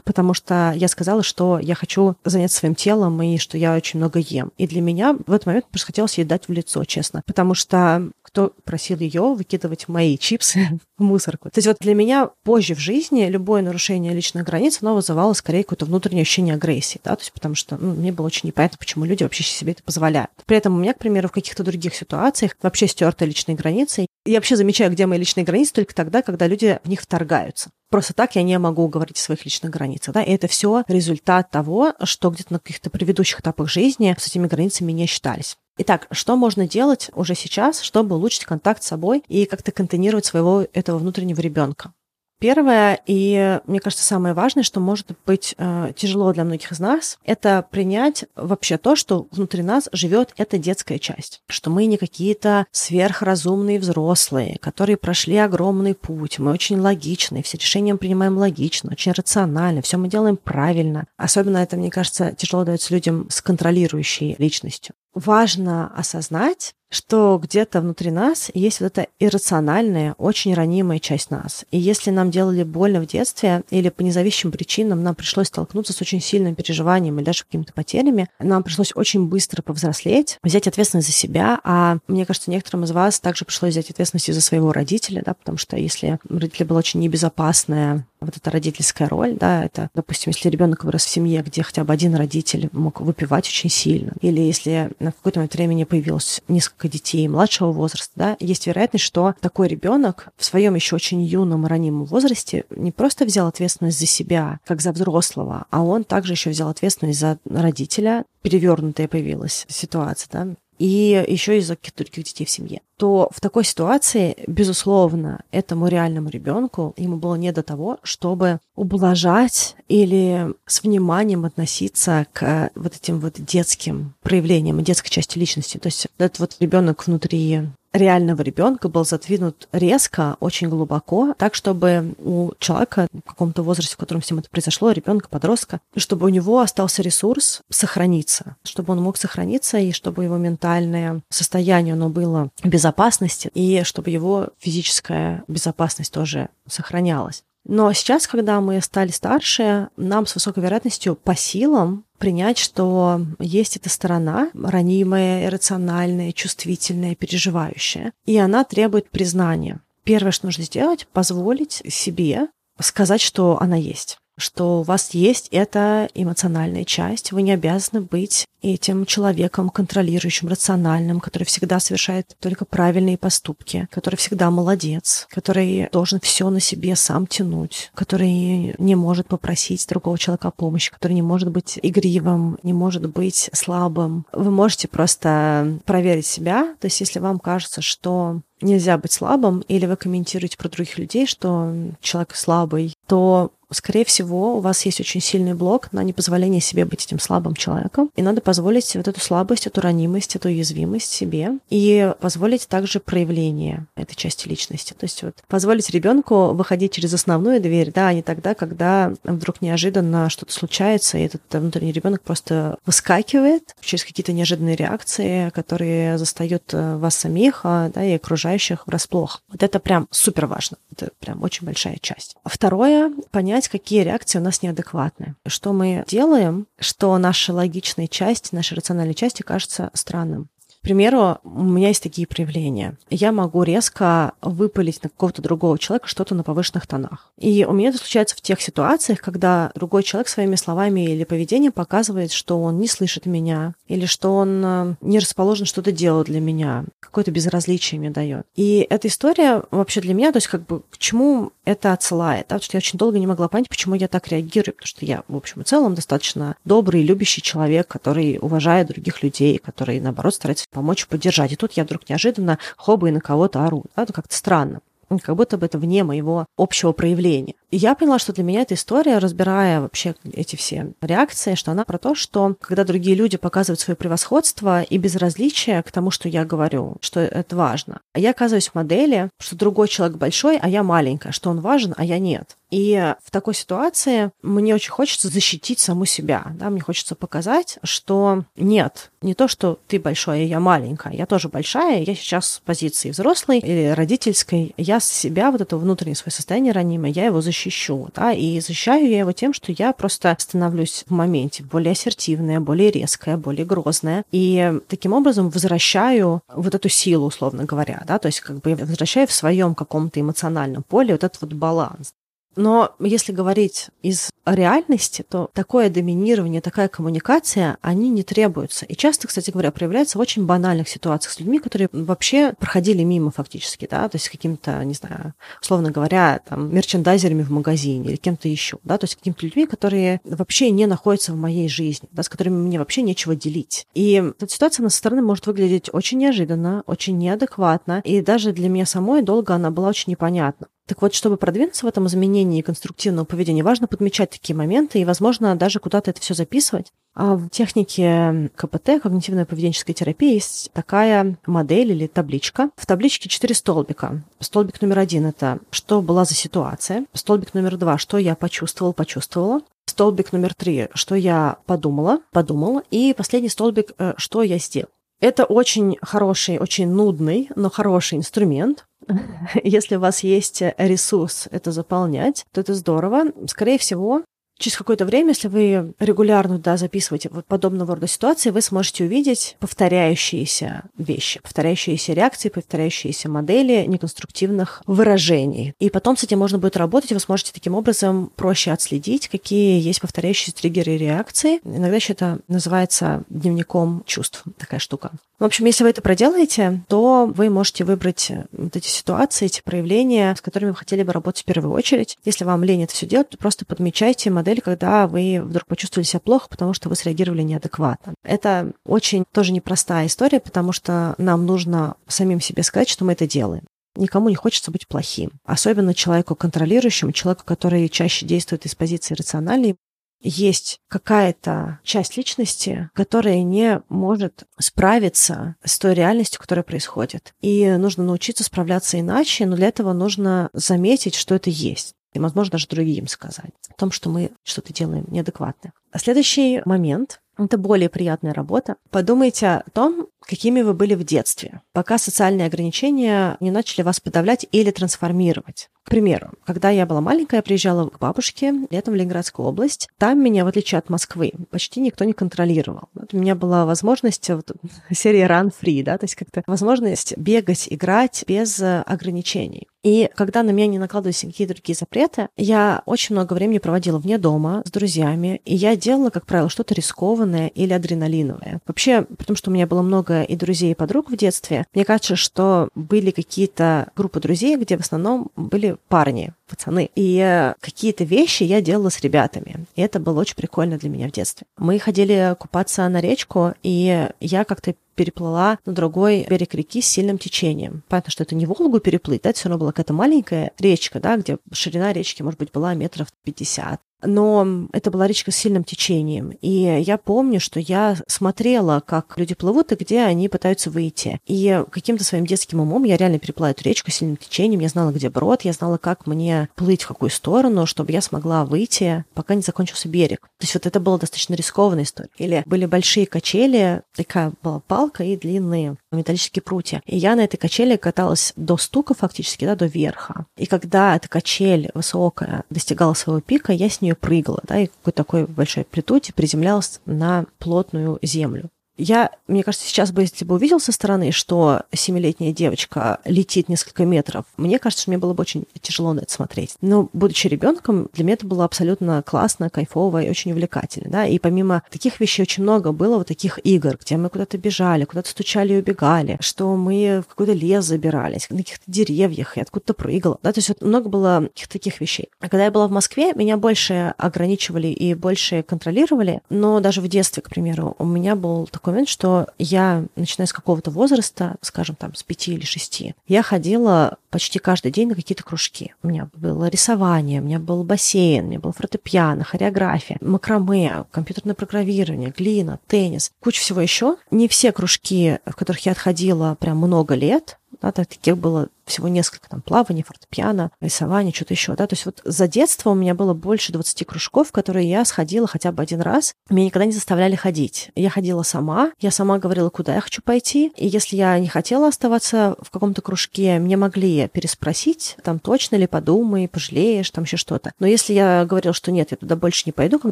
потому 0.03 0.33
что 0.33 0.73
я 0.75 0.89
сказала, 0.89 1.23
что 1.23 1.59
я 1.59 1.75
хочу 1.75 2.15
заняться 2.25 2.57
своим 2.57 2.75
телом 2.75 3.21
и 3.21 3.37
что 3.37 3.57
я 3.57 3.73
очень 3.73 3.99
много 3.99 4.19
ем. 4.19 4.51
И 4.57 4.67
для 4.67 4.81
меня 4.81 5.13
в 5.13 5.31
этот 5.31 5.45
момент 5.45 5.65
просто 5.67 5.87
хотелось 5.87 6.17
ей 6.17 6.25
дать 6.25 6.49
в 6.49 6.51
лицо, 6.51 6.83
честно 6.83 7.04
честно, 7.05 7.21
потому 7.25 7.53
что 7.53 8.09
кто 8.21 8.53
просил 8.63 8.97
ее 8.99 9.33
выкидывать 9.33 9.87
мои 9.87 10.17
чипсы 10.17 10.79
в 10.97 11.03
мусорку. 11.03 11.49
То 11.49 11.59
есть 11.59 11.67
вот 11.67 11.77
для 11.79 11.93
меня 11.93 12.29
позже 12.43 12.75
в 12.75 12.79
жизни 12.79 13.25
любое 13.25 13.61
нарушение 13.61 14.13
личных 14.13 14.45
границ, 14.45 14.79
оно 14.81 14.95
вызывало 14.95 15.33
скорее 15.33 15.63
какое-то 15.63 15.85
внутреннее 15.85 16.23
ощущение 16.23 16.55
агрессии, 16.55 16.99
да, 17.03 17.15
то 17.15 17.21
есть 17.21 17.31
потому 17.31 17.55
что 17.55 17.77
ну, 17.77 17.93
мне 17.93 18.11
было 18.11 18.25
очень 18.25 18.47
непонятно, 18.47 18.77
почему 18.77 19.05
люди 19.05 19.23
вообще 19.23 19.43
себе 19.43 19.73
это 19.73 19.83
позволяют. 19.83 20.31
При 20.45 20.57
этом 20.57 20.75
у 20.75 20.79
меня, 20.79 20.93
к 20.93 20.99
примеру, 20.99 21.27
в 21.27 21.31
каких-то 21.31 21.63
других 21.63 21.95
ситуациях 21.95 22.55
вообще 22.61 22.87
стерты 22.87 23.25
личные 23.25 23.55
границы. 23.55 24.07
Я 24.25 24.37
вообще 24.37 24.55
замечаю, 24.55 24.91
где 24.91 25.05
мои 25.05 25.19
личные 25.19 25.43
границы 25.43 25.73
только 25.73 25.93
тогда, 25.93 26.21
когда 26.21 26.47
люди 26.47 26.79
в 26.83 26.89
них 26.89 27.01
вторгаются. 27.01 27.69
Просто 27.89 28.13
так 28.13 28.35
я 28.35 28.41
не 28.41 28.57
могу 28.57 28.87
говорить 28.87 29.17
о 29.17 29.21
своих 29.21 29.45
личных 29.45 29.71
границах. 29.71 30.15
Да? 30.15 30.23
И 30.23 30.31
это 30.31 30.47
все 30.47 30.83
результат 30.87 31.51
того, 31.51 31.93
что 32.03 32.31
где-то 32.31 32.53
на 32.53 32.59
каких-то 32.59 32.89
предыдущих 32.89 33.41
этапах 33.41 33.69
жизни 33.69 34.13
с 34.17 34.27
этими 34.27 34.47
границами 34.47 34.91
не 34.91 35.05
считались. 35.05 35.57
Итак, 35.77 36.07
что 36.11 36.37
можно 36.37 36.67
делать 36.67 37.11
уже 37.15 37.35
сейчас, 37.35 37.81
чтобы 37.81 38.15
улучшить 38.15 38.45
контакт 38.45 38.81
с 38.81 38.87
собой 38.87 39.23
и 39.27 39.45
как-то 39.45 39.73
контейнировать 39.73 40.25
своего 40.25 40.65
этого 40.73 40.97
внутреннего 40.97 41.41
ребенка? 41.41 41.91
Первое, 42.39 42.99
и 43.05 43.59
мне 43.65 43.79
кажется, 43.79 44.05
самое 44.05 44.33
важное, 44.33 44.63
что 44.63 44.79
может 44.81 45.07
быть 45.25 45.55
э, 45.57 45.93
тяжело 45.95 46.33
для 46.33 46.43
многих 46.43 46.71
из 46.71 46.79
нас, 46.79 47.17
это 47.23 47.65
принять 47.71 48.25
вообще 48.35 48.77
то, 48.77 48.97
что 48.97 49.27
внутри 49.31 49.63
нас 49.63 49.87
живет 49.93 50.33
эта 50.37 50.57
детская 50.57 50.99
часть. 50.99 51.41
Что 51.47 51.69
мы 51.69 51.85
не 51.85 51.97
какие-то 51.97 52.67
сверхразумные 52.71 53.79
взрослые, 53.79 54.57
которые 54.59 54.97
прошли 54.97 55.37
огромный 55.37 55.95
путь, 55.95 56.37
мы 56.37 56.51
очень 56.51 56.79
логичны, 56.79 57.41
все 57.41 57.57
решения 57.57 57.95
принимаем 57.95 58.37
логично, 58.37 58.91
очень 58.91 59.13
рационально, 59.13 59.81
все 59.81 59.97
мы 59.97 60.09
делаем 60.09 60.35
правильно. 60.35 61.07
Особенно 61.15 61.57
это, 61.57 61.77
мне 61.77 61.89
кажется, 61.89 62.33
тяжело 62.33 62.65
дается 62.65 62.93
людям 62.93 63.27
с 63.29 63.41
контролирующей 63.41 64.35
личностью 64.37 64.93
важно 65.15 65.87
осознать, 65.95 66.75
что 66.89 67.39
где-то 67.41 67.81
внутри 67.81 68.11
нас 68.11 68.49
есть 68.53 68.79
вот 68.79 68.87
эта 68.87 69.07
иррациональная, 69.19 70.13
очень 70.17 70.53
ранимая 70.53 70.99
часть 70.99 71.31
нас. 71.31 71.65
И 71.71 71.77
если 71.77 72.11
нам 72.11 72.31
делали 72.31 72.63
больно 72.63 73.01
в 73.01 73.07
детстве 73.07 73.63
или 73.69 73.89
по 73.89 74.01
независимым 74.01 74.53
причинам 74.53 75.03
нам 75.03 75.15
пришлось 75.15 75.47
столкнуться 75.47 75.93
с 75.93 76.01
очень 76.01 76.21
сильным 76.21 76.55
переживанием 76.55 77.17
или 77.17 77.25
даже 77.25 77.43
какими-то 77.43 77.73
потерями, 77.73 78.29
нам 78.39 78.63
пришлось 78.63 78.91
очень 78.95 79.27
быстро 79.27 79.61
повзрослеть, 79.61 80.39
взять 80.43 80.67
ответственность 80.67 81.07
за 81.07 81.13
себя, 81.13 81.59
а 81.63 81.97
мне 82.07 82.25
кажется, 82.25 82.51
некоторым 82.51 82.85
из 82.85 82.91
вас 82.91 83.19
также 83.19 83.45
пришлось 83.45 83.71
взять 83.71 83.89
ответственность 83.89 84.33
за 84.33 84.41
своего 84.41 84.71
родителя, 84.71 85.21
да, 85.25 85.33
потому 85.33 85.57
что 85.57 85.77
если 85.77 86.19
родитель 86.29 86.65
был 86.65 86.75
очень 86.75 86.99
небезопасная 86.99 88.05
вот 88.25 88.37
эта 88.37 88.51
родительская 88.51 89.07
роль, 89.07 89.35
да, 89.35 89.63
это, 89.63 89.89
допустим, 89.93 90.31
если 90.31 90.49
ребенок 90.49 90.83
вырос 90.83 91.05
в 91.05 91.09
семье, 91.09 91.43
где 91.45 91.63
хотя 91.63 91.83
бы 91.83 91.93
один 91.93 92.15
родитель 92.15 92.69
мог 92.71 93.01
выпивать 93.01 93.47
очень 93.47 93.69
сильно, 93.69 94.13
или 94.21 94.41
если 94.41 94.91
на 94.99 95.11
какой-то 95.11 95.39
момент 95.39 95.53
времени 95.55 95.83
появилось 95.83 96.41
несколько 96.47 96.84
детей 96.87 97.27
младшего 97.27 97.71
возраста, 97.71 98.11
да, 98.15 98.37
есть 98.39 98.67
вероятность, 98.67 99.05
что 99.05 99.35
такой 99.39 99.67
ребенок 99.67 100.29
в 100.37 100.45
своем 100.45 100.75
еще 100.75 100.95
очень 100.95 101.21
юном 101.23 101.65
ранимом 101.65 102.05
возрасте 102.05 102.65
не 102.69 102.91
просто 102.91 103.25
взял 103.25 103.47
ответственность 103.47 103.99
за 103.99 104.05
себя, 104.05 104.59
как 104.65 104.81
за 104.81 104.91
взрослого, 104.91 105.65
а 105.69 105.83
он 105.83 106.03
также 106.03 106.33
еще 106.33 106.49
взял 106.49 106.69
ответственность 106.69 107.19
за 107.19 107.39
родителя, 107.49 108.25
перевернутая 108.41 109.07
появилась 109.07 109.65
ситуация, 109.69 110.29
да, 110.31 110.55
и 110.77 111.25
еще 111.27 111.57
из-за 111.59 111.75
каких-то 111.75 112.03
других 112.03 112.25
детей 112.25 112.45
в 112.45 112.49
семье, 112.49 112.81
то 112.97 113.29
в 113.33 113.41
такой 113.41 113.63
ситуации, 113.63 114.35
безусловно, 114.47 115.43
этому 115.51 115.87
реальному 115.87 116.29
ребенку 116.29 116.93
ему 116.97 117.17
было 117.17 117.35
не 117.35 117.51
до 117.51 117.63
того, 117.63 117.99
чтобы 118.03 118.59
ублажать 118.75 119.75
или 119.87 120.53
с 120.65 120.83
вниманием 120.83 121.45
относиться 121.45 122.25
к 122.33 122.71
вот 122.75 122.95
этим 122.95 123.19
вот 123.19 123.33
детским 123.37 124.13
проявлениям 124.21 124.83
детской 124.83 125.09
части 125.09 125.37
личности. 125.37 125.77
То 125.77 125.87
есть 125.87 126.07
этот 126.17 126.39
вот 126.39 126.55
ребенок 126.59 127.05
внутри 127.05 127.67
реального 127.95 128.41
ребенка 128.41 128.89
был 128.89 129.05
задвинут 129.05 129.67
резко, 129.71 130.37
очень 130.39 130.69
глубоко, 130.69 131.33
так, 131.37 131.55
чтобы 131.55 132.15
у 132.19 132.51
человека 132.59 133.07
в 133.11 133.21
каком-то 133.21 133.63
возрасте, 133.63 133.95
в 133.95 133.97
котором 133.97 134.21
ним 134.29 134.39
это 134.39 134.49
произошло, 134.49 134.91
ребенка, 134.91 135.29
подростка, 135.29 135.79
чтобы 135.95 136.25
у 136.25 136.29
него 136.29 136.59
остался 136.59 137.01
ресурс 137.01 137.61
сохраниться, 137.69 138.55
чтобы 138.63 138.93
он 138.93 139.01
мог 139.01 139.17
сохраниться, 139.17 139.77
и 139.77 139.91
чтобы 139.91 140.23
его 140.23 140.37
ментальное 140.37 141.21
состояние, 141.29 141.93
оно 141.93 142.09
было 142.09 142.49
в 142.61 142.67
безопасности, 142.67 143.49
и 143.53 143.83
чтобы 143.83 144.09
его 144.09 144.49
физическая 144.59 145.43
безопасность 145.47 146.11
тоже 146.11 146.49
сохранялась. 146.67 147.43
Но 147.65 147.91
сейчас, 147.93 148.27
когда 148.27 148.61
мы 148.61 148.79
стали 148.81 149.09
старше, 149.09 149.89
нам 149.97 150.25
с 150.27 150.35
высокой 150.35 150.63
вероятностью 150.63 151.15
по 151.15 151.35
силам 151.35 152.05
принять, 152.19 152.57
что 152.57 153.21
есть 153.39 153.75
эта 153.75 153.89
сторона, 153.89 154.49
ранимая, 154.53 155.45
иррациональная, 155.45 156.31
чувствительная, 156.31 157.15
переживающая, 157.15 158.13
и 158.25 158.37
она 158.37 158.63
требует 158.63 159.09
признания. 159.09 159.81
Первое, 160.03 160.31
что 160.31 160.45
нужно 160.45 160.63
сделать, 160.63 161.07
позволить 161.11 161.81
себе 161.89 162.47
сказать, 162.79 163.21
что 163.21 163.59
она 163.59 163.75
есть 163.75 164.19
что 164.37 164.79
у 164.79 164.83
вас 164.83 165.11
есть 165.13 165.47
эта 165.51 166.09
эмоциональная 166.13 166.83
часть. 166.83 167.31
Вы 167.31 167.41
не 167.41 167.51
обязаны 167.51 168.01
быть 168.01 168.45
этим 168.61 169.05
человеком, 169.05 169.69
контролирующим, 169.69 170.47
рациональным, 170.47 171.19
который 171.19 171.43
всегда 171.43 171.79
совершает 171.79 172.35
только 172.39 172.65
правильные 172.65 173.17
поступки, 173.17 173.87
который 173.91 174.15
всегда 174.15 174.49
молодец, 174.49 175.27
который 175.29 175.87
должен 175.91 176.19
все 176.19 176.49
на 176.49 176.59
себе 176.59 176.95
сам 176.95 177.27
тянуть, 177.27 177.91
который 177.93 178.75
не 178.77 178.95
может 178.95 179.27
попросить 179.27 179.85
другого 179.87 180.17
человека 180.17 180.47
о 180.47 180.51
помощи, 180.51 180.91
который 180.91 181.13
не 181.13 181.21
может 181.21 181.51
быть 181.51 181.79
игривым, 181.81 182.57
не 182.63 182.73
может 182.73 183.07
быть 183.07 183.49
слабым. 183.53 184.25
Вы 184.33 184.49
можете 184.49 184.87
просто 184.87 185.79
проверить 185.85 186.25
себя. 186.25 186.75
То 186.79 186.85
есть 186.85 186.99
если 186.99 187.19
вам 187.19 187.39
кажется, 187.39 187.81
что 187.81 188.41
нельзя 188.61 188.97
быть 188.97 189.11
слабым, 189.11 189.59
или 189.67 189.85
вы 189.85 189.95
комментируете 189.95 190.57
про 190.57 190.69
других 190.69 190.97
людей, 190.97 191.27
что 191.27 191.73
человек 192.01 192.35
слабый, 192.35 192.95
то 193.07 193.51
скорее 193.71 194.05
всего, 194.05 194.57
у 194.57 194.59
вас 194.59 194.85
есть 194.85 194.99
очень 194.99 195.21
сильный 195.21 195.53
блок 195.53 195.91
на 195.91 196.03
непозволение 196.03 196.61
себе 196.61 196.85
быть 196.85 197.05
этим 197.05 197.19
слабым 197.19 197.55
человеком, 197.55 198.09
и 198.15 198.21
надо 198.21 198.41
позволить 198.41 198.95
вот 198.95 199.07
эту 199.07 199.19
слабость, 199.19 199.67
эту 199.67 199.81
ранимость, 199.81 200.35
эту 200.35 200.49
уязвимость 200.49 201.11
себе, 201.11 201.53
и 201.69 202.13
позволить 202.19 202.67
также 202.67 202.99
проявление 202.99 203.85
этой 203.95 204.15
части 204.15 204.47
личности. 204.47 204.93
То 204.93 205.05
есть 205.05 205.23
вот 205.23 205.35
позволить 205.47 205.89
ребенку 205.89 206.53
выходить 206.53 206.93
через 206.93 207.13
основную 207.13 207.61
дверь, 207.61 207.91
да, 207.91 208.09
а 208.09 208.13
не 208.13 208.21
тогда, 208.21 208.53
когда 208.53 209.13
вдруг 209.23 209.61
неожиданно 209.61 210.29
что-то 210.29 210.53
случается, 210.53 211.17
и 211.17 211.23
этот 211.23 211.41
внутренний 211.51 211.91
ребенок 211.91 212.21
просто 212.21 212.77
выскакивает 212.85 213.75
через 213.81 214.03
какие-то 214.03 214.33
неожиданные 214.33 214.75
реакции, 214.75 215.49
которые 215.49 216.17
застают 216.17 216.73
э, 216.73 216.97
вас 216.97 217.15
самих, 217.15 217.61
а, 217.63 217.89
да, 217.89 218.03
и 218.03 218.13
окружающих 218.13 218.87
врасплох. 218.87 219.41
Вот 219.49 219.63
это 219.63 219.79
прям 219.79 220.07
супер 220.11 220.45
важно. 220.45 220.77
Это 220.91 221.09
прям 221.19 221.43
очень 221.43 221.65
большая 221.65 221.97
часть. 222.01 222.35
Второе, 222.45 222.94
понять, 223.31 223.31
понять, 223.31 223.67
какие 223.69 224.03
реакции 224.03 224.39
у 224.39 224.41
нас 224.41 224.61
неадекватны. 224.61 225.35
Что 225.45 225.73
мы 225.73 226.03
делаем, 226.07 226.67
что 226.79 227.17
наша 227.17 227.53
логичная 227.53 228.07
часть, 228.07 228.51
наша 228.51 228.75
рациональная 228.75 229.13
часть 229.13 229.43
кажется 229.43 229.91
странным 229.93 230.49
примеру, 230.85 231.39
у 231.43 231.63
меня 231.63 231.89
есть 231.89 232.03
такие 232.03 232.27
проявления. 232.27 232.97
Я 233.09 233.31
могу 233.31 233.63
резко 233.63 234.33
выпалить 234.41 235.03
на 235.03 235.09
какого-то 235.09 235.41
другого 235.41 235.79
человека 235.79 236.07
что-то 236.07 236.35
на 236.35 236.43
повышенных 236.43 236.85
тонах. 236.87 237.31
И 237.39 237.65
у 237.65 237.73
меня 237.73 237.89
это 237.89 237.97
случается 237.97 238.35
в 238.35 238.41
тех 238.41 238.61
ситуациях, 238.61 239.19
когда 239.19 239.71
другой 239.75 240.03
человек 240.03 240.27
своими 240.27 240.55
словами 240.55 241.11
или 241.11 241.23
поведением 241.23 241.71
показывает, 241.71 242.31
что 242.31 242.61
он 242.61 242.79
не 242.79 242.87
слышит 242.87 243.25
меня, 243.25 243.73
или 243.87 244.05
что 244.05 244.35
он 244.35 244.63
э, 244.63 244.95
не 245.01 245.17
расположен 245.17 245.65
что-то 245.65 245.91
делать 245.91 246.27
для 246.27 246.39
меня, 246.39 246.85
какое-то 246.99 247.31
безразличие 247.31 247.99
мне 247.99 248.11
дает. 248.11 248.45
И 248.55 248.85
эта 248.89 249.07
история 249.07 249.63
вообще 249.71 250.01
для 250.01 250.13
меня, 250.13 250.31
то 250.31 250.37
есть 250.37 250.47
как 250.47 250.65
бы 250.65 250.81
к 250.89 250.97
чему 250.99 251.51
это 251.65 251.93
отсылает, 251.93 252.45
да, 252.49 252.55
потому 252.55 252.63
что 252.63 252.77
я 252.77 252.79
очень 252.79 252.99
долго 252.99 253.17
не 253.17 253.25
могла 253.27 253.47
понять, 253.47 253.69
почему 253.69 253.95
я 253.95 254.07
так 254.07 254.27
реагирую, 254.27 254.75
потому 254.75 254.87
что 254.87 255.05
я, 255.05 255.23
в 255.27 255.35
общем 255.35 255.61
и 255.61 255.63
целом, 255.63 255.95
достаточно 255.95 256.55
добрый, 256.63 257.01
любящий 257.01 257.41
человек, 257.41 257.87
который 257.87 258.37
уважает 258.39 258.87
других 258.87 259.23
людей, 259.23 259.57
который, 259.57 259.99
наоборот, 259.99 260.35
старается 260.35 260.65
помочь, 260.75 261.07
поддержать. 261.07 261.51
И 261.51 261.55
тут 261.55 261.73
я 261.73 261.83
вдруг 261.83 262.07
неожиданно 262.09 262.59
хоба 262.77 263.07
и 263.07 263.11
на 263.11 263.21
кого-то 263.21 263.65
ору. 263.65 263.85
Да? 263.95 264.03
Это 264.03 264.13
как-то 264.13 264.35
странно 264.35 264.81
как 265.23 265.35
будто 265.35 265.57
бы 265.57 265.65
это 265.65 265.77
вне 265.77 266.03
моего 266.03 266.45
общего 266.57 266.91
проявления. 266.91 267.53
И 267.71 267.77
я 267.77 267.95
поняла, 267.95 268.19
что 268.19 268.33
для 268.33 268.43
меня 268.43 268.61
эта 268.61 268.73
история, 268.73 269.17
разбирая 269.17 269.81
вообще 269.81 270.15
эти 270.33 270.55
все 270.55 270.93
реакции, 271.01 271.55
что 271.55 271.71
она 271.71 271.83
про 271.85 271.97
то, 271.97 272.15
что 272.15 272.55
когда 272.59 272.83
другие 272.83 273.15
люди 273.15 273.37
показывают 273.37 273.79
свое 273.79 273.95
превосходство 273.95 274.81
и 274.81 274.97
безразличие 274.97 275.83
к 275.83 275.91
тому, 275.91 276.11
что 276.11 276.29
я 276.29 276.45
говорю, 276.45 276.97
что 277.01 277.19
это 277.19 277.55
важно, 277.55 278.01
а 278.13 278.19
я 278.19 278.31
оказываюсь 278.31 278.69
в 278.69 278.75
модели, 278.75 279.29
что 279.39 279.55
другой 279.55 279.87
человек 279.87 280.17
большой, 280.17 280.57
а 280.57 280.69
я 280.69 280.83
маленькая, 280.83 281.31
что 281.31 281.49
он 281.49 281.59
важен, 281.59 281.93
а 281.97 282.03
я 282.03 282.19
нет. 282.19 282.55
И 282.75 283.13
в 283.23 283.31
такой 283.31 283.53
ситуации 283.53 284.31
мне 284.41 284.75
очень 284.75 284.91
хочется 284.91 285.29
защитить 285.29 285.79
саму 285.79 286.03
себя. 286.03 286.47
Да? 286.59 286.69
Мне 286.69 286.81
хочется 286.81 287.15
показать, 287.15 287.79
что 287.83 288.43
нет, 288.57 289.11
не 289.21 289.33
то, 289.33 289.47
что 289.47 289.79
ты 289.87 289.97
большой, 289.97 290.41
а 290.41 290.43
я 290.43 290.59
маленькая. 290.59 291.13
Я 291.13 291.25
тоже 291.25 291.47
большая, 291.47 292.03
я 292.03 292.13
сейчас 292.15 292.55
с 292.55 292.59
позиции 292.59 293.11
взрослой 293.11 293.59
или 293.59 293.93
родительской. 293.95 294.73
Я 294.75 294.99
себя, 294.99 295.51
вот 295.51 295.61
это 295.61 295.77
внутреннее 295.77 296.17
свое 296.17 296.33
состояние 296.33 296.73
ранимое, 296.73 297.11
я 297.11 297.27
его 297.27 297.39
защищу. 297.39 298.09
Да? 298.13 298.33
И 298.33 298.59
защищаю 298.59 299.09
я 299.09 299.19
его 299.19 299.31
тем, 299.31 299.53
что 299.53 299.71
я 299.71 299.93
просто 299.93 300.35
становлюсь 300.37 301.05
в 301.07 301.13
моменте 301.13 301.63
более 301.63 301.93
ассертивная, 301.93 302.59
более 302.59 302.91
резкая, 302.91 303.37
более 303.37 303.65
грозная. 303.65 304.25
И 304.33 304.81
таким 304.89 305.13
образом 305.13 305.49
возвращаю 305.49 306.41
вот 306.53 306.75
эту 306.75 306.89
силу, 306.89 307.27
условно 307.27 307.63
говоря. 307.63 308.03
Да? 308.05 308.19
То 308.19 308.25
есть 308.25 308.41
как 308.41 308.59
бы 308.59 308.75
возвращаю 308.75 309.27
в 309.27 309.31
своем 309.31 309.75
каком-то 309.75 310.19
эмоциональном 310.19 310.83
поле 310.83 311.13
вот 311.13 311.23
этот 311.23 311.39
вот 311.41 311.53
баланс. 311.53 312.11
Но 312.55 312.95
если 312.99 313.31
говорить 313.31 313.87
из 314.01 314.29
реальности, 314.45 315.25
то 315.27 315.49
такое 315.53 315.89
доминирование, 315.89 316.61
такая 316.61 316.87
коммуникация, 316.87 317.77
они 317.81 318.09
не 318.09 318.23
требуются. 318.23 318.85
И 318.85 318.95
часто, 318.95 319.27
кстати 319.27 319.51
говоря, 319.51 319.71
проявляются 319.71 320.17
в 320.17 320.21
очень 320.21 320.45
банальных 320.45 320.87
ситуациях 320.87 321.33
с 321.33 321.39
людьми, 321.39 321.59
которые 321.59 321.89
вообще 321.91 322.53
проходили 322.53 323.03
мимо 323.03 323.31
фактически, 323.31 323.87
да, 323.89 324.07
то 324.07 324.15
есть 324.15 324.29
каким-то, 324.29 324.83
не 324.83 324.93
знаю, 324.93 325.33
условно 325.61 325.91
говоря, 325.91 326.41
там, 326.47 326.73
мерчендайзерами 326.73 327.43
в 327.43 327.51
магазине 327.51 328.09
или 328.09 328.15
кем-то 328.15 328.47
еще, 328.47 328.77
да, 328.83 328.97
то 328.97 329.05
есть 329.05 329.15
какими-то 329.15 329.45
людьми, 329.45 329.65
которые 329.65 330.21
вообще 330.23 330.69
не 330.71 330.85
находятся 330.85 331.33
в 331.33 331.37
моей 331.37 331.67
жизни, 331.67 332.07
да, 332.11 332.23
с 332.23 332.29
которыми 332.29 332.57
мне 332.57 332.79
вообще 332.79 333.01
нечего 333.01 333.35
делить. 333.35 333.87
И 333.93 334.13
эта 334.39 334.51
ситуация 334.51 334.83
на 334.83 334.89
со 334.89 334.97
стороны 334.97 335.21
может 335.21 335.47
выглядеть 335.47 335.89
очень 335.91 336.19
неожиданно, 336.19 336.83
очень 336.85 337.17
неадекватно, 337.17 338.01
и 338.03 338.21
даже 338.21 338.51
для 338.51 338.69
меня 338.69 338.85
самой 338.85 339.21
долго 339.21 339.53
она 339.53 339.71
была 339.71 339.89
очень 339.89 340.11
непонятна. 340.11 340.67
Так 340.87 341.01
вот, 341.01 341.13
чтобы 341.15 341.37
продвинуться 341.37 341.85
в 341.85 341.89
этом 341.89 342.05
изменении 342.05 342.61
конструктивного 342.61 343.25
поведения, 343.25 343.63
важно 343.63 343.87
подмечать 343.87 344.29
такие 344.29 344.55
моменты 344.55 344.99
и, 344.99 345.05
возможно, 345.05 345.55
даже 345.55 345.79
куда-то 345.79 346.11
это 346.11 346.21
все 346.21 346.35
записывать. 346.35 346.91
А 347.15 347.35
в 347.35 347.49
технике 347.49 348.51
КПТ, 348.55 349.01
когнитивной 349.01 349.45
поведенческой 349.45 349.93
терапии, 349.93 350.33
есть 350.33 350.69
такая 350.73 351.37
модель 351.47 351.91
или 351.91 352.07
табличка. 352.07 352.69
В 352.75 352.85
табличке 352.85 353.29
четыре 353.29 353.55
столбика. 353.55 354.21
Столбик 354.39 354.81
номер 354.81 354.99
один– 354.99 355.25
это 355.27 355.59
что 355.71 356.01
была 356.01 356.25
за 356.25 356.35
ситуация. 356.35 357.05
Столбик 357.13 357.53
номер 357.53 357.77
два– 357.77 357.97
что 357.99 358.17
я 358.17 358.35
почувствовал, 358.35 358.93
почувствовала. 358.93 359.61
Столбик 359.85 360.33
номер 360.33 360.53
три– 360.53 360.89
что 360.93 361.15
я 361.15 361.57
подумала, 361.65 362.19
подумала. 362.31 362.83
И 362.91 363.15
последний 363.17 363.49
столбик 363.49 363.93
э,– 363.97 364.13
что 364.17 364.43
я 364.43 364.59
сделал. 364.59 364.89
Это 365.21 365.45
очень 365.45 365.97
хороший, 366.01 366.59
очень 366.59 366.89
нудный, 366.89 367.49
но 367.55 367.69
хороший 367.69 368.17
инструмент, 368.17 368.85
Если 369.63 369.95
у 369.95 369.99
вас 369.99 370.21
есть 370.21 370.61
ресурс 370.77 371.47
это 371.51 371.71
заполнять, 371.71 372.45
то 372.51 372.61
это 372.61 372.73
здорово. 372.73 373.25
Скорее 373.47 373.77
всего, 373.77 374.23
Через 374.57 374.77
какое-то 374.77 375.05
время, 375.05 375.29
если 375.29 375.47
вы 375.47 375.93
регулярно 375.99 376.59
да, 376.59 376.77
записываете 376.77 377.29
вот 377.29 377.45
подобного 377.45 377.95
рода 377.95 378.07
ситуации, 378.07 378.51
вы 378.51 378.61
сможете 378.61 379.03
увидеть 379.03 379.57
повторяющиеся 379.59 380.83
вещи, 380.97 381.41
повторяющиеся 381.41 382.13
реакции, 382.13 382.49
повторяющиеся 382.49 383.29
модели 383.29 383.85
неконструктивных 383.85 384.81
выражений. 384.87 385.73
И 385.79 385.89
потом 385.89 386.15
с 386.15 386.23
этим 386.23 386.39
можно 386.39 386.57
будет 386.57 386.77
работать, 386.77 387.11
и 387.11 387.13
вы 387.13 387.19
сможете 387.19 387.51
таким 387.53 387.75
образом 387.75 388.31
проще 388.35 388.71
отследить, 388.71 389.27
какие 389.27 389.81
есть 389.81 389.99
повторяющиеся 389.99 390.55
триггеры 390.55 390.93
и 390.93 390.99
реакции. 390.99 391.59
Иногда 391.65 391.97
еще 391.97 392.13
это 392.13 392.39
называется 392.47 393.23
дневником 393.29 394.03
чувств, 394.05 394.43
такая 394.57 394.79
штука. 394.79 395.11
В 395.37 395.43
общем, 395.43 395.65
если 395.65 395.83
вы 395.83 395.89
это 395.89 396.01
проделаете, 396.01 396.81
то 396.87 397.25
вы 397.25 397.49
можете 397.49 397.83
выбрать 397.83 398.31
вот 398.53 398.75
эти 398.77 398.87
ситуации, 398.87 399.47
эти 399.47 399.61
проявления, 399.61 400.33
с 400.33 400.39
которыми 400.39 400.69
вы 400.69 400.77
хотели 400.77 401.03
бы 401.03 401.11
работать 401.11 401.41
в 401.41 401.45
первую 401.45 401.73
очередь. 401.73 402.17
Если 402.23 402.45
вам 402.45 402.63
лень 402.63 402.83
это 402.83 402.93
все 402.93 403.05
делать, 403.05 403.29
то 403.29 403.37
просто 403.37 403.65
подмечайте 403.65 404.29
модель, 404.29 404.44
когда 404.61 405.07
вы 405.07 405.41
вдруг 405.41 405.65
почувствовали 405.65 406.05
себя 406.05 406.19
плохо, 406.19 406.47
потому 406.49 406.73
что 406.73 406.89
вы 406.89 406.95
среагировали 406.95 407.41
неадекватно. 407.41 408.13
Это 408.23 408.73
очень 408.85 409.25
тоже 409.31 409.51
непростая 409.51 410.07
история, 410.07 410.39
потому 410.39 410.71
что 410.71 411.15
нам 411.17 411.45
нужно 411.45 411.95
самим 412.07 412.39
себе 412.39 412.63
сказать, 412.63 412.89
что 412.89 413.05
мы 413.05 413.13
это 413.13 413.27
делаем. 413.27 413.63
Никому 413.95 414.29
не 414.29 414.35
хочется 414.35 414.71
быть 414.71 414.87
плохим. 414.87 415.31
Особенно 415.45 415.93
человеку 415.93 416.35
контролирующему, 416.35 417.13
человеку, 417.13 417.43
который 417.45 417.87
чаще 417.87 418.25
действует 418.25 418.65
из 418.65 418.75
позиции 418.75 419.15
рациональной, 419.15 419.77
есть 420.21 420.79
какая-то 420.89 421.79
часть 421.83 422.17
личности, 422.17 422.89
которая 422.93 423.43
не 423.43 423.81
может 423.89 424.43
справиться 424.59 425.55
с 425.63 425.77
той 425.77 425.93
реальностью, 425.93 426.41
которая 426.41 426.63
происходит. 426.63 427.33
И 427.41 427.69
нужно 427.77 428.03
научиться 428.03 428.43
справляться 428.43 428.99
иначе, 428.99 429.45
но 429.45 429.55
для 429.55 429.67
этого 429.67 429.93
нужно 429.93 430.49
заметить, 430.53 431.15
что 431.15 431.35
это 431.35 431.49
есть. 431.49 431.93
И, 432.15 432.19
возможно, 432.19 432.53
даже 432.53 432.67
другим 432.67 433.07
сказать 433.07 433.51
о 433.69 433.73
том, 433.73 433.91
что 433.91 434.09
мы 434.09 434.31
что-то 434.43 434.71
делаем 434.71 435.05
неадекватно. 435.09 435.73
А 435.91 435.99
следующий 435.99 436.61
момент— 436.63 437.21
это 437.37 437.57
более 437.57 437.89
приятная 437.89 438.33
работа. 438.33 438.77
Подумайте 438.89 439.47
о 439.47 439.63
том, 439.73 440.07
какими 440.25 440.61
вы 440.61 440.73
были 440.73 440.95
в 440.95 441.03
детстве, 441.03 441.61
пока 441.73 441.97
социальные 441.97 442.47
ограничения 442.47 443.37
не 443.39 443.51
начали 443.51 443.83
вас 443.83 443.99
подавлять 443.99 444.45
или 444.51 444.71
трансформировать. 444.71 445.69
К 445.85 445.89
примеру, 445.89 446.31
когда 446.43 446.71
я 446.71 446.87
была 446.87 446.99
маленькая, 446.99 447.37
я 447.37 447.43
приезжала 447.43 447.87
к 447.87 447.99
бабушке 447.99 448.51
летом 448.71 448.95
в 448.95 448.97
Ленинградскую 448.97 449.47
область. 449.47 449.87
Там 449.99 450.19
меня, 450.19 450.43
в 450.43 450.47
отличие 450.47 450.79
от 450.79 450.89
Москвы, 450.89 451.31
почти 451.51 451.79
никто 451.79 452.05
не 452.05 452.13
контролировал. 452.13 452.89
Вот 452.95 453.13
у 453.13 453.17
меня 453.17 453.35
была 453.35 453.67
возможность 453.67 454.27
вот, 454.31 454.51
серии 454.91 455.23
run 455.23 455.53
free, 455.61 455.83
да, 455.83 455.99
то 455.99 456.05
есть 456.05 456.15
как-то 456.15 456.43
возможность 456.47 457.15
бегать, 457.17 457.67
играть 457.69 458.23
без 458.27 458.59
ограничений. 458.61 459.67
И 459.85 460.09
когда 460.15 460.41
на 460.41 460.49
меня 460.49 460.65
не 460.65 460.79
накладывались 460.79 461.19
какие-то 461.19 461.53
другие 461.53 461.75
запреты, 461.75 462.29
я 462.35 462.81
очень 462.87 463.13
много 463.13 463.33
времени 463.33 463.59
проводила 463.59 463.99
вне 463.99 464.17
дома 464.17 464.63
с 464.65 464.71
друзьями, 464.71 465.41
и 465.45 465.53
я 465.53 465.75
делала, 465.75 466.09
как 466.09 466.25
правило, 466.25 466.49
что-то 466.49 466.73
рискованное 466.73 467.49
или 467.49 467.71
адреналиновое. 467.71 468.61
Вообще, 468.65 469.03
потому 469.03 469.37
что 469.37 469.51
у 469.51 469.53
меня 469.53 469.67
было 469.67 469.83
много 469.83 470.14
и 470.23 470.35
друзей, 470.35 470.71
и 470.71 470.75
подруг 470.75 471.09
в 471.09 471.17
детстве, 471.17 471.65
мне 471.73 471.85
кажется, 471.85 472.15
что 472.15 472.69
были 472.75 473.11
какие-то 473.11 473.89
группы 473.95 474.19
друзей, 474.19 474.57
где 474.57 474.77
в 474.77 474.81
основном 474.81 475.31
были 475.35 475.77
парни, 475.87 476.33
пацаны. 476.47 476.89
И 476.95 477.17
э, 477.19 477.53
какие-то 477.59 478.03
вещи 478.03 478.43
я 478.43 478.61
делала 478.61 478.89
с 478.89 479.01
ребятами. 479.01 479.65
И 479.75 479.81
это 479.81 479.99
было 479.99 480.21
очень 480.21 480.35
прикольно 480.35 480.77
для 480.77 480.89
меня 480.89 481.07
в 481.07 481.11
детстве. 481.11 481.47
Мы 481.57 481.79
ходили 481.79 482.35
купаться 482.39 482.87
на 482.87 483.01
речку, 483.01 483.53
и 483.63 484.07
я 484.19 484.43
как-то 484.43 484.75
переплыла 484.95 485.59
на 485.65 485.73
другой 485.73 486.25
берег 486.29 486.53
реки 486.55 486.81
с 486.81 486.87
сильным 486.87 487.17
течением. 487.17 487.83
Понятно, 487.89 488.11
что 488.11 488.23
это 488.23 488.33
не 488.33 488.45
Волгу 488.45 488.79
переплыть, 488.79 489.23
да, 489.23 489.29
это 489.29 489.39
все 489.39 489.49
равно 489.49 489.59
была 489.59 489.71
какая-то 489.71 489.93
маленькая 489.93 490.51
речка, 490.57 490.99
да, 490.99 491.17
где 491.17 491.37
ширина 491.51 491.93
речки, 491.93 492.21
может 492.21 492.39
быть, 492.39 492.51
была 492.51 492.73
метров 492.73 493.07
50 493.23 493.79
но 494.05 494.67
это 494.71 494.91
была 494.91 495.07
речка 495.07 495.31
с 495.31 495.35
сильным 495.35 495.63
течением. 495.63 496.31
И 496.41 496.83
я 496.85 496.97
помню, 496.97 497.39
что 497.39 497.59
я 497.59 497.97
смотрела, 498.07 498.81
как 498.85 499.17
люди 499.17 499.35
плывут 499.35 499.71
и 499.71 499.75
где 499.75 500.01
они 500.01 500.29
пытаются 500.29 500.69
выйти. 500.69 501.19
И 501.25 501.63
каким-то 501.71 502.03
своим 502.03 502.25
детским 502.25 502.59
умом 502.59 502.83
я 502.83 502.97
реально 502.97 503.19
переплыла 503.19 503.51
эту 503.51 503.63
речку 503.63 503.91
с 503.91 503.95
сильным 503.95 504.17
течением. 504.17 504.61
Я 504.61 504.69
знала, 504.69 504.91
где 504.91 505.09
брод, 505.09 505.43
я 505.43 505.53
знала, 505.53 505.77
как 505.77 506.07
мне 506.07 506.49
плыть 506.55 506.83
в 506.83 506.87
какую 506.87 507.09
сторону, 507.09 507.65
чтобы 507.65 507.91
я 507.91 508.01
смогла 508.01 508.45
выйти, 508.45 509.05
пока 509.13 509.35
не 509.35 509.41
закончился 509.41 509.89
берег. 509.89 510.21
То 510.21 510.43
есть 510.43 510.53
вот 510.53 510.65
это 510.65 510.79
было 510.79 510.99
достаточно 510.99 511.35
рискованная 511.35 511.83
история. 511.83 512.09
Или 512.17 512.43
были 512.45 512.65
большие 512.65 513.05
качели, 513.05 513.81
такая 513.95 514.33
была 514.41 514.59
палка 514.59 515.03
и 515.03 515.17
длинные 515.17 515.77
металлические 515.91 516.43
прутья. 516.43 516.81
И 516.85 516.97
я 516.97 517.15
на 517.15 517.23
этой 517.23 517.37
качели 517.37 517.75
каталась 517.75 518.33
до 518.35 518.57
стука 518.57 518.93
фактически, 518.93 519.45
да, 519.45 519.55
до 519.55 519.65
верха. 519.65 520.25
И 520.37 520.45
когда 520.45 520.95
эта 520.95 521.07
качель 521.07 521.71
высокая 521.73 522.43
достигала 522.49 522.93
своего 522.93 523.21
пика, 523.21 523.51
я 523.51 523.69
с 523.69 523.81
нее 523.81 523.94
прыгала, 523.95 524.41
да, 524.43 524.59
и 524.59 524.67
какой-то 524.67 524.97
такой 524.97 525.25
большой 525.25 525.63
амплитуде 525.63 526.13
приземлялась 526.13 526.79
на 526.85 527.25
плотную 527.39 527.99
землю. 528.01 528.49
Я, 528.77 529.11
мне 529.27 529.43
кажется, 529.43 529.67
сейчас 529.67 529.91
бы, 529.91 530.01
если 530.01 530.25
бы 530.25 530.35
увидел 530.35 530.59
со 530.59 530.71
стороны, 530.71 531.11
что 531.11 531.63
семилетняя 531.73 532.33
девочка 532.33 532.99
летит 533.05 533.47
несколько 533.47 533.85
метров, 533.85 534.25
мне 534.37 534.59
кажется, 534.59 534.83
что 534.83 534.91
мне 534.91 534.97
было 534.97 535.13
бы 535.13 535.21
очень 535.21 535.45
тяжело 535.61 535.93
на 535.93 536.01
это 536.01 536.11
смотреть. 536.11 536.55
Но, 536.61 536.89
будучи 536.93 537.27
ребенком, 537.27 537.89
для 537.93 538.03
меня 538.03 538.13
это 538.15 538.27
было 538.27 538.43
абсолютно 538.43 539.01
классно, 539.03 539.49
кайфово 539.49 540.03
и 540.03 540.09
очень 540.09 540.31
увлекательно. 540.31 540.89
Да? 540.89 541.05
И 541.05 541.19
помимо 541.19 541.63
таких 541.69 541.99
вещей 541.99 542.23
очень 542.23 542.43
много 542.43 542.71
было 542.71 542.97
вот 542.97 543.07
таких 543.07 543.39
игр, 543.43 543.77
где 543.79 543.97
мы 543.97 544.09
куда-то 544.09 544.37
бежали, 544.37 544.85
куда-то 544.85 545.09
стучали 545.09 545.53
и 545.53 545.57
убегали, 545.57 546.17
что 546.19 546.55
мы 546.55 547.01
в 547.05 547.09
какой-то 547.09 547.33
лес 547.33 547.65
забирались, 547.65 548.29
на 548.29 548.37
каких-то 548.37 548.63
деревьях 548.67 549.37
и 549.37 549.41
откуда-то 549.41 549.73
прыгала. 549.73 550.19
Да? 550.21 550.33
То 550.33 550.39
есть 550.39 550.49
вот 550.49 550.61
много 550.61 550.89
было 550.89 551.29
каких-то 551.33 551.53
таких 551.53 551.79
вещей. 551.79 552.09
А 552.19 552.27
когда 552.29 552.45
я 552.45 552.51
была 552.51 552.67
в 552.67 552.71
Москве, 552.71 553.13
меня 553.13 553.37
больше 553.37 553.93
ограничивали 553.97 554.67
и 554.67 554.93
больше 554.93 555.43
контролировали, 555.43 556.21
но 556.29 556.59
даже 556.59 556.81
в 556.81 556.87
детстве, 556.87 557.23
к 557.23 557.29
примеру, 557.29 557.75
у 557.79 557.85
меня 557.85 558.15
был 558.15 558.47
такой 558.65 558.73
момент, 558.73 558.89
что 558.89 559.27
я, 559.37 559.85
начиная 559.95 560.25
с 560.25 560.33
какого-то 560.33 560.71
возраста, 560.71 561.35
скажем, 561.41 561.75
там, 561.75 561.93
с 561.93 562.01
пяти 562.01 562.33
или 562.33 562.45
шести, 562.45 562.95
я 563.07 563.21
ходила 563.21 563.97
почти 564.09 564.39
каждый 564.39 564.71
день 564.71 564.89
на 564.89 564.95
какие-то 564.95 565.23
кружки. 565.23 565.75
У 565.83 565.87
меня 565.87 566.09
было 566.13 566.47
рисование, 566.47 567.21
у 567.21 567.23
меня 567.23 567.37
был 567.37 567.63
бассейн, 567.63 568.25
у 568.25 568.27
меня 568.29 568.39
был 568.39 568.53
фортепиано, 568.53 569.23
хореография, 569.23 569.99
макраме, 570.01 570.85
компьютерное 570.89 571.35
программирование, 571.35 572.11
глина, 572.15 572.59
теннис, 572.65 573.11
куча 573.19 573.39
всего 573.39 573.61
еще. 573.61 573.97
Не 574.09 574.27
все 574.27 574.51
кружки, 574.51 575.19
в 575.27 575.35
которых 575.35 575.63
я 575.67 575.73
отходила 575.73 576.35
прям 576.39 576.57
много 576.57 576.95
лет, 576.95 577.37
да, 577.61 577.71
таких 577.71 578.17
было 578.17 578.49
всего 578.65 578.87
несколько 578.87 579.29
там 579.29 579.41
плаваний, 579.41 579.83
фортепиано, 579.83 580.51
рисование, 580.61 581.13
что-то 581.13 581.33
еще, 581.33 581.55
да, 581.55 581.67
то 581.67 581.73
есть 581.73 581.85
вот 581.85 582.01
за 582.03 582.27
детство 582.27 582.71
у 582.71 582.75
меня 582.75 582.93
было 582.95 583.13
больше 583.13 583.53
20 583.53 583.85
кружков, 583.85 584.31
которые 584.31 584.69
я 584.69 584.83
сходила 584.85 585.27
хотя 585.27 585.51
бы 585.51 585.61
один 585.63 585.81
раз, 585.81 586.13
меня 586.29 586.45
никогда 586.45 586.65
не 586.65 586.71
заставляли 586.71 587.15
ходить. 587.15 587.71
Я 587.75 587.89
ходила 587.89 588.23
сама, 588.23 588.71
я 588.79 588.91
сама 588.91 589.19
говорила, 589.19 589.49
куда 589.49 589.75
я 589.75 589.81
хочу 589.81 590.01
пойти, 590.01 590.51
и 590.55 590.67
если 590.67 590.95
я 590.95 591.17
не 591.19 591.27
хотела 591.27 591.67
оставаться 591.67 592.35
в 592.41 592.49
каком-то 592.49 592.81
кружке, 592.81 593.39
мне 593.39 593.57
могли 593.57 594.07
переспросить, 594.07 594.97
там 595.03 595.19
точно 595.19 595.55
ли 595.55 595.67
подумай, 595.67 596.27
пожалеешь, 596.27 596.89
там 596.91 597.03
еще 597.03 597.17
что-то. 597.17 597.51
Но 597.59 597.67
если 597.67 597.93
я 597.93 598.25
говорила, 598.25 598.53
что 598.53 598.71
нет, 598.71 598.91
я 598.91 598.97
туда 598.97 599.15
больше 599.15 599.43
не 599.45 599.51
пойду, 599.51 599.79
как, 599.79 599.91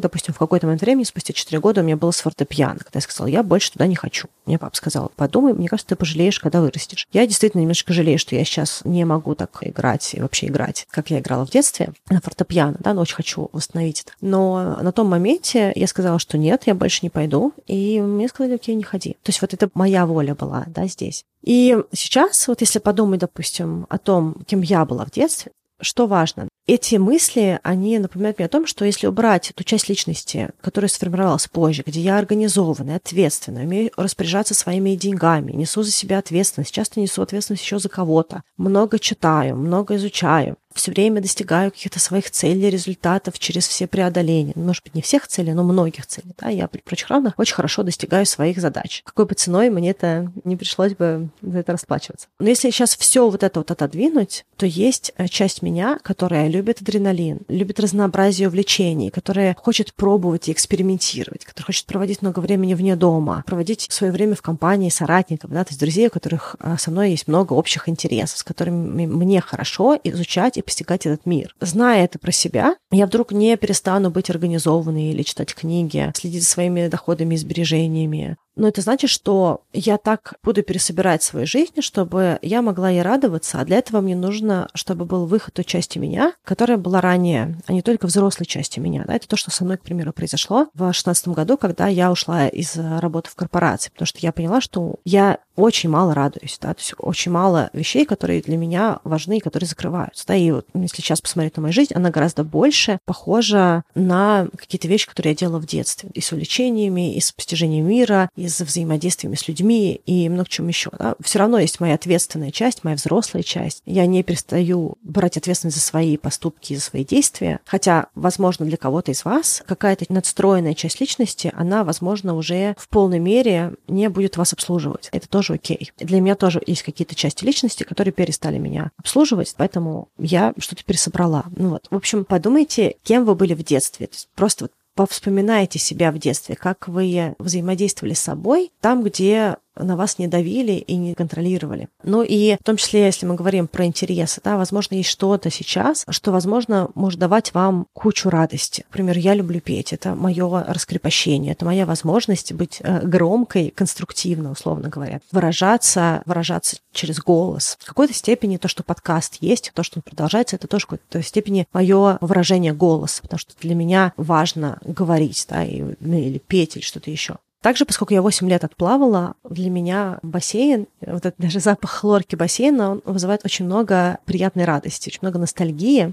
допустим, 0.00 0.34
в 0.34 0.38
какой-то 0.38 0.66
момент 0.66 0.82
времени, 0.82 1.04
спустя 1.04 1.32
4 1.32 1.60
года 1.60 1.80
у 1.80 1.84
меня 1.84 1.96
было 1.96 2.10
с 2.10 2.20
фортепиано, 2.20 2.78
когда 2.78 2.98
я 2.98 3.00
сказала, 3.00 3.28
я 3.28 3.42
больше 3.42 3.72
туда 3.72 3.86
не 3.86 3.96
хочу. 3.96 4.28
Мне 4.46 4.58
папа 4.58 4.76
сказал, 4.76 5.12
подумай, 5.16 5.52
мне 5.52 5.68
кажется, 5.68 5.90
ты 5.90 5.96
пожалеешь, 5.96 6.40
когда 6.40 6.60
вырастешь. 6.60 7.06
Я 7.12 7.26
действительно 7.26 7.60
немножко 7.62 7.92
жалею, 7.92 8.18
что 8.18 8.34
я 8.34 8.44
сейчас 8.44 8.63
сейчас 8.64 8.82
не 8.84 9.04
могу 9.04 9.34
так 9.34 9.58
играть 9.60 10.14
и 10.14 10.20
вообще 10.20 10.46
играть, 10.46 10.86
как 10.90 11.10
я 11.10 11.20
играла 11.20 11.46
в 11.46 11.50
детстве 11.50 11.92
на 12.08 12.20
фортепиано, 12.20 12.76
да, 12.80 12.94
но 12.94 13.02
очень 13.02 13.16
хочу 13.16 13.48
восстановить 13.52 14.02
это. 14.02 14.12
Но 14.20 14.78
на 14.80 14.92
том 14.92 15.08
моменте 15.08 15.72
я 15.74 15.86
сказала, 15.86 16.18
что 16.18 16.38
нет, 16.38 16.62
я 16.66 16.74
больше 16.74 17.00
не 17.02 17.10
пойду, 17.10 17.52
и 17.66 18.00
мне 18.00 18.28
сказали, 18.28 18.54
окей, 18.54 18.74
не 18.74 18.82
ходи. 18.82 19.16
То 19.22 19.30
есть 19.30 19.40
вот 19.40 19.54
это 19.54 19.68
моя 19.74 20.06
воля 20.06 20.34
была, 20.34 20.64
да, 20.68 20.86
здесь. 20.86 21.24
И 21.42 21.76
сейчас, 21.92 22.48
вот 22.48 22.60
если 22.60 22.78
подумать, 22.78 23.20
допустим, 23.20 23.86
о 23.90 23.98
том, 23.98 24.36
кем 24.46 24.62
я 24.62 24.84
была 24.84 25.04
в 25.04 25.10
детстве, 25.10 25.52
что 25.80 26.06
важно? 26.06 26.48
Эти 26.66 26.96
мысли, 26.96 27.60
они 27.62 27.98
напоминают 27.98 28.38
мне 28.38 28.46
о 28.46 28.48
том, 28.48 28.66
что 28.66 28.86
если 28.86 29.06
убрать 29.06 29.52
ту 29.54 29.64
часть 29.64 29.90
личности, 29.90 30.48
которая 30.62 30.88
сформировалась 30.88 31.46
позже, 31.46 31.82
где 31.84 32.00
я 32.00 32.16
организованная, 32.16 32.96
ответственная, 32.96 33.64
умею 33.64 33.90
распоряжаться 33.98 34.54
своими 34.54 34.94
деньгами, 34.94 35.52
несу 35.52 35.82
за 35.82 35.90
себя 35.90 36.16
ответственность, 36.16 36.72
часто 36.72 37.00
несу 37.00 37.20
ответственность 37.20 37.62
еще 37.62 37.78
за 37.78 37.90
кого-то, 37.90 38.44
много 38.56 38.98
читаю, 38.98 39.56
много 39.56 39.96
изучаю, 39.96 40.56
все 40.74 40.90
время 40.90 41.20
достигаю 41.20 41.70
каких-то 41.70 42.00
своих 42.00 42.30
целей, 42.30 42.68
результатов 42.68 43.38
через 43.38 43.66
все 43.66 43.86
преодоления. 43.86 44.52
Может 44.56 44.82
быть, 44.84 44.94
не 44.94 45.02
всех 45.02 45.26
целей, 45.28 45.52
но 45.52 45.62
многих 45.62 46.06
целей. 46.06 46.34
Да? 46.38 46.48
Я 46.48 46.68
при 46.68 46.80
прочих 46.80 47.08
равных 47.08 47.38
очень 47.38 47.54
хорошо 47.54 47.82
достигаю 47.82 48.26
своих 48.26 48.58
задач. 48.58 49.02
Какой 49.04 49.26
бы 49.26 49.34
ценой 49.34 49.70
мне 49.70 49.90
это 49.90 50.32
не 50.42 50.56
пришлось 50.56 50.94
бы 50.94 51.28
за 51.40 51.58
это 51.60 51.72
расплачиваться. 51.72 52.26
Но 52.40 52.48
если 52.48 52.70
сейчас 52.70 52.96
все 52.96 53.28
вот 53.30 53.42
это 53.42 53.60
вот 53.60 53.70
отодвинуть, 53.70 54.44
то 54.56 54.66
есть 54.66 55.12
э, 55.16 55.28
часть 55.28 55.62
меня, 55.62 55.98
которая 56.02 56.48
любит 56.54 56.80
адреналин, 56.80 57.40
любит 57.48 57.80
разнообразие 57.80 58.48
увлечений, 58.48 59.10
которая 59.10 59.56
хочет 59.58 59.92
пробовать 59.94 60.48
и 60.48 60.52
экспериментировать, 60.52 61.44
которая 61.44 61.66
хочет 61.66 61.86
проводить 61.86 62.22
много 62.22 62.38
времени 62.38 62.74
вне 62.74 62.94
дома, 62.96 63.42
проводить 63.46 63.86
свое 63.90 64.12
время 64.12 64.36
в 64.36 64.42
компании 64.42 64.88
соратников, 64.88 65.50
да, 65.50 65.64
то 65.64 65.70
есть 65.70 65.80
друзей, 65.80 66.06
у 66.06 66.10
которых 66.10 66.56
э, 66.60 66.76
со 66.78 66.90
мной 66.90 67.10
есть 67.10 67.26
много 67.26 67.54
общих 67.54 67.88
интересов, 67.88 68.38
с 68.38 68.44
которыми 68.44 69.06
мне 69.06 69.40
хорошо 69.40 69.98
изучать 70.04 70.56
и 70.56 70.62
постигать 70.62 71.06
этот 71.06 71.26
мир. 71.26 71.54
Зная 71.60 72.04
это 72.04 72.18
про 72.18 72.30
себя, 72.30 72.76
я 72.92 73.06
вдруг 73.06 73.32
не 73.32 73.56
перестану 73.56 74.10
быть 74.10 74.30
организованной 74.30 75.10
или 75.10 75.22
читать 75.22 75.54
книги, 75.54 76.12
следить 76.14 76.44
за 76.44 76.48
своими 76.48 76.86
доходами 76.86 77.34
и 77.34 77.38
сбережениями, 77.38 78.36
но 78.56 78.68
это 78.68 78.80
значит, 78.80 79.10
что 79.10 79.62
я 79.72 79.98
так 79.98 80.34
буду 80.42 80.62
пересобирать 80.62 81.22
свою 81.22 81.46
жизнь, 81.46 81.80
чтобы 81.80 82.38
я 82.42 82.62
могла 82.62 82.90
ей 82.90 83.02
радоваться, 83.02 83.60
а 83.60 83.64
для 83.64 83.78
этого 83.78 84.00
мне 84.00 84.16
нужно, 84.16 84.68
чтобы 84.74 85.04
был 85.04 85.26
выход 85.26 85.54
той 85.54 85.64
части 85.64 85.98
меня, 85.98 86.34
которая 86.44 86.78
была 86.78 87.00
ранее, 87.00 87.58
а 87.66 87.72
не 87.72 87.82
только 87.82 88.06
взрослой 88.06 88.46
части 88.46 88.80
меня. 88.80 89.04
Да? 89.06 89.14
Это 89.14 89.28
то, 89.28 89.36
что 89.36 89.50
со 89.50 89.64
мной, 89.64 89.78
к 89.78 89.82
примеру, 89.82 90.12
произошло 90.12 90.66
в 90.74 90.78
2016 90.78 91.28
году, 91.28 91.56
когда 91.56 91.88
я 91.88 92.10
ушла 92.10 92.48
из 92.48 92.76
работы 92.76 93.30
в 93.30 93.34
корпорации, 93.34 93.90
потому 93.90 94.06
что 94.06 94.18
я 94.20 94.32
поняла, 94.32 94.60
что 94.60 94.96
я 95.04 95.38
очень 95.56 95.88
мало 95.88 96.14
радуюсь, 96.14 96.58
да, 96.60 96.74
то 96.74 96.80
есть 96.80 96.94
очень 96.98 97.30
мало 97.30 97.70
вещей, 97.72 98.04
которые 98.04 98.42
для 98.42 98.56
меня 98.56 98.98
важны 99.04 99.38
и 99.38 99.40
которые 99.40 99.68
закрываются, 99.68 100.26
да, 100.26 100.34
и 100.34 100.50
вот 100.50 100.66
если 100.74 100.96
сейчас 100.96 101.20
посмотреть 101.20 101.56
на 101.56 101.62
мою 101.62 101.72
жизнь, 101.72 101.94
она 101.94 102.10
гораздо 102.10 102.42
больше 102.42 102.98
похожа 103.04 103.84
на 103.94 104.48
какие-то 104.56 104.88
вещи, 104.88 105.08
которые 105.08 105.32
я 105.32 105.36
делала 105.36 105.60
в 105.60 105.66
детстве, 105.66 106.10
и 106.12 106.20
с 106.20 106.32
увлечениями, 106.32 107.14
и 107.14 107.20
с 107.20 107.30
постижением 107.30 107.86
мира, 107.86 108.28
и 108.36 108.43
с 108.48 108.60
взаимодействиями 108.60 109.36
с 109.36 109.48
людьми, 109.48 110.00
и 110.06 110.28
много 110.28 110.48
чем 110.48 110.68
еще, 110.68 110.90
да. 110.98 111.14
Все 111.22 111.38
равно 111.38 111.58
есть 111.58 111.80
моя 111.80 111.94
ответственная 111.94 112.50
часть, 112.50 112.84
моя 112.84 112.96
взрослая 112.96 113.42
часть. 113.42 113.82
Я 113.86 114.06
не 114.06 114.22
перестаю 114.22 114.96
брать 115.02 115.36
ответственность 115.36 115.76
за 115.76 115.82
свои 115.82 116.16
поступки 116.16 116.72
и 116.72 116.76
за 116.76 116.82
свои 116.82 117.04
действия, 117.04 117.60
хотя, 117.64 118.06
возможно, 118.14 118.66
для 118.66 118.76
кого-то 118.76 119.12
из 119.12 119.24
вас 119.24 119.62
какая-то 119.66 120.06
надстроенная 120.08 120.74
часть 120.74 121.00
личности, 121.00 121.52
она, 121.54 121.84
возможно, 121.84 122.34
уже 122.34 122.74
в 122.78 122.88
полной 122.88 123.18
мере 123.18 123.74
не 123.88 124.08
будет 124.08 124.36
вас 124.36 124.52
обслуживать. 124.52 125.08
Это 125.12 125.28
тоже 125.28 125.54
окей. 125.54 125.92
Для 125.98 126.20
меня 126.20 126.34
тоже 126.34 126.60
есть 126.66 126.82
какие-то 126.82 127.14
части 127.14 127.44
личности, 127.44 127.82
которые 127.82 128.12
перестали 128.12 128.58
меня 128.58 128.90
обслуживать, 128.98 129.54
поэтому 129.56 130.08
я 130.18 130.54
что-то 130.58 130.84
пересобрала. 130.84 131.44
Ну 131.56 131.70
вот, 131.70 131.86
в 131.90 131.94
общем, 131.94 132.24
подумайте, 132.24 132.96
кем 133.02 133.24
вы 133.24 133.34
были 133.34 133.54
в 133.54 133.64
детстве. 133.64 134.08
Просто 134.34 134.64
вот 134.64 134.72
повспоминайте 134.94 135.78
себя 135.78 136.12
в 136.12 136.18
детстве, 136.18 136.56
как 136.56 136.88
вы 136.88 137.34
взаимодействовали 137.38 138.14
с 138.14 138.20
собой 138.20 138.72
там, 138.80 139.02
где 139.02 139.56
на 139.76 139.96
вас 139.96 140.18
не 140.18 140.28
давили 140.28 140.72
и 140.72 140.96
не 140.96 141.14
контролировали. 141.14 141.88
Ну 142.02 142.22
и 142.22 142.56
в 142.60 142.64
том 142.64 142.76
числе, 142.76 143.04
если 143.04 143.26
мы 143.26 143.34
говорим 143.34 143.68
про 143.68 143.84
интересы, 143.84 144.40
да, 144.42 144.56
возможно, 144.56 144.94
есть 144.94 145.08
что-то 145.08 145.50
сейчас, 145.50 146.04
что, 146.08 146.32
возможно, 146.32 146.88
может 146.94 147.18
давать 147.18 147.54
вам 147.54 147.86
кучу 147.92 148.30
радости. 148.30 148.84
Например, 148.90 149.18
я 149.18 149.34
люблю 149.34 149.60
петь, 149.60 149.92
это 149.92 150.14
мое 150.14 150.64
раскрепощение, 150.64 151.52
это 151.52 151.64
моя 151.64 151.86
возможность 151.86 152.52
быть 152.52 152.78
э, 152.80 153.06
громкой, 153.06 153.70
конструктивно, 153.74 154.50
условно 154.50 154.88
говоря, 154.88 155.20
выражаться, 155.32 156.22
выражаться 156.26 156.76
через 156.92 157.18
голос. 157.18 157.76
В 157.80 157.86
какой-то 157.86 158.14
степени 158.14 158.56
то, 158.56 158.68
что 158.68 158.82
подкаст 158.82 159.38
есть, 159.40 159.72
то, 159.74 159.82
что 159.82 159.98
он 159.98 160.02
продолжается, 160.02 160.56
это 160.56 160.68
тоже 160.68 160.84
в 160.84 160.88
какой-то 160.88 161.22
степени 161.22 161.66
мое 161.72 162.18
выражение 162.20 162.72
голоса, 162.72 163.22
потому 163.22 163.38
что 163.38 163.54
для 163.60 163.74
меня 163.74 164.12
важно 164.16 164.78
говорить, 164.84 165.46
да, 165.48 165.64
ну, 166.00 166.18
или 166.18 166.38
петь, 166.38 166.76
или 166.76 166.82
что-то 166.82 167.10
еще. 167.10 167.38
Также, 167.64 167.86
поскольку 167.86 168.12
я 168.12 168.20
8 168.20 168.46
лет 168.46 168.62
отплавала, 168.62 169.36
для 169.42 169.70
меня 169.70 170.18
бассейн, 170.22 170.86
вот 171.00 171.24
этот 171.24 171.36
даже 171.38 171.60
запах 171.60 171.92
хлорки 171.92 172.36
бассейна, 172.36 172.90
он 172.90 173.02
вызывает 173.06 173.42
очень 173.46 173.64
много 173.64 174.18
приятной 174.26 174.66
радости, 174.66 175.08
очень 175.08 175.20
много 175.22 175.38
ностальгии. 175.38 176.12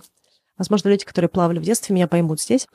Возможно, 0.58 0.88
люди, 0.88 1.04
которые 1.04 1.28
плавали 1.28 1.60
в 1.60 1.64
детстве, 1.64 1.94
меня 1.94 2.08
поймут 2.08 2.40
здесь. 2.40 2.70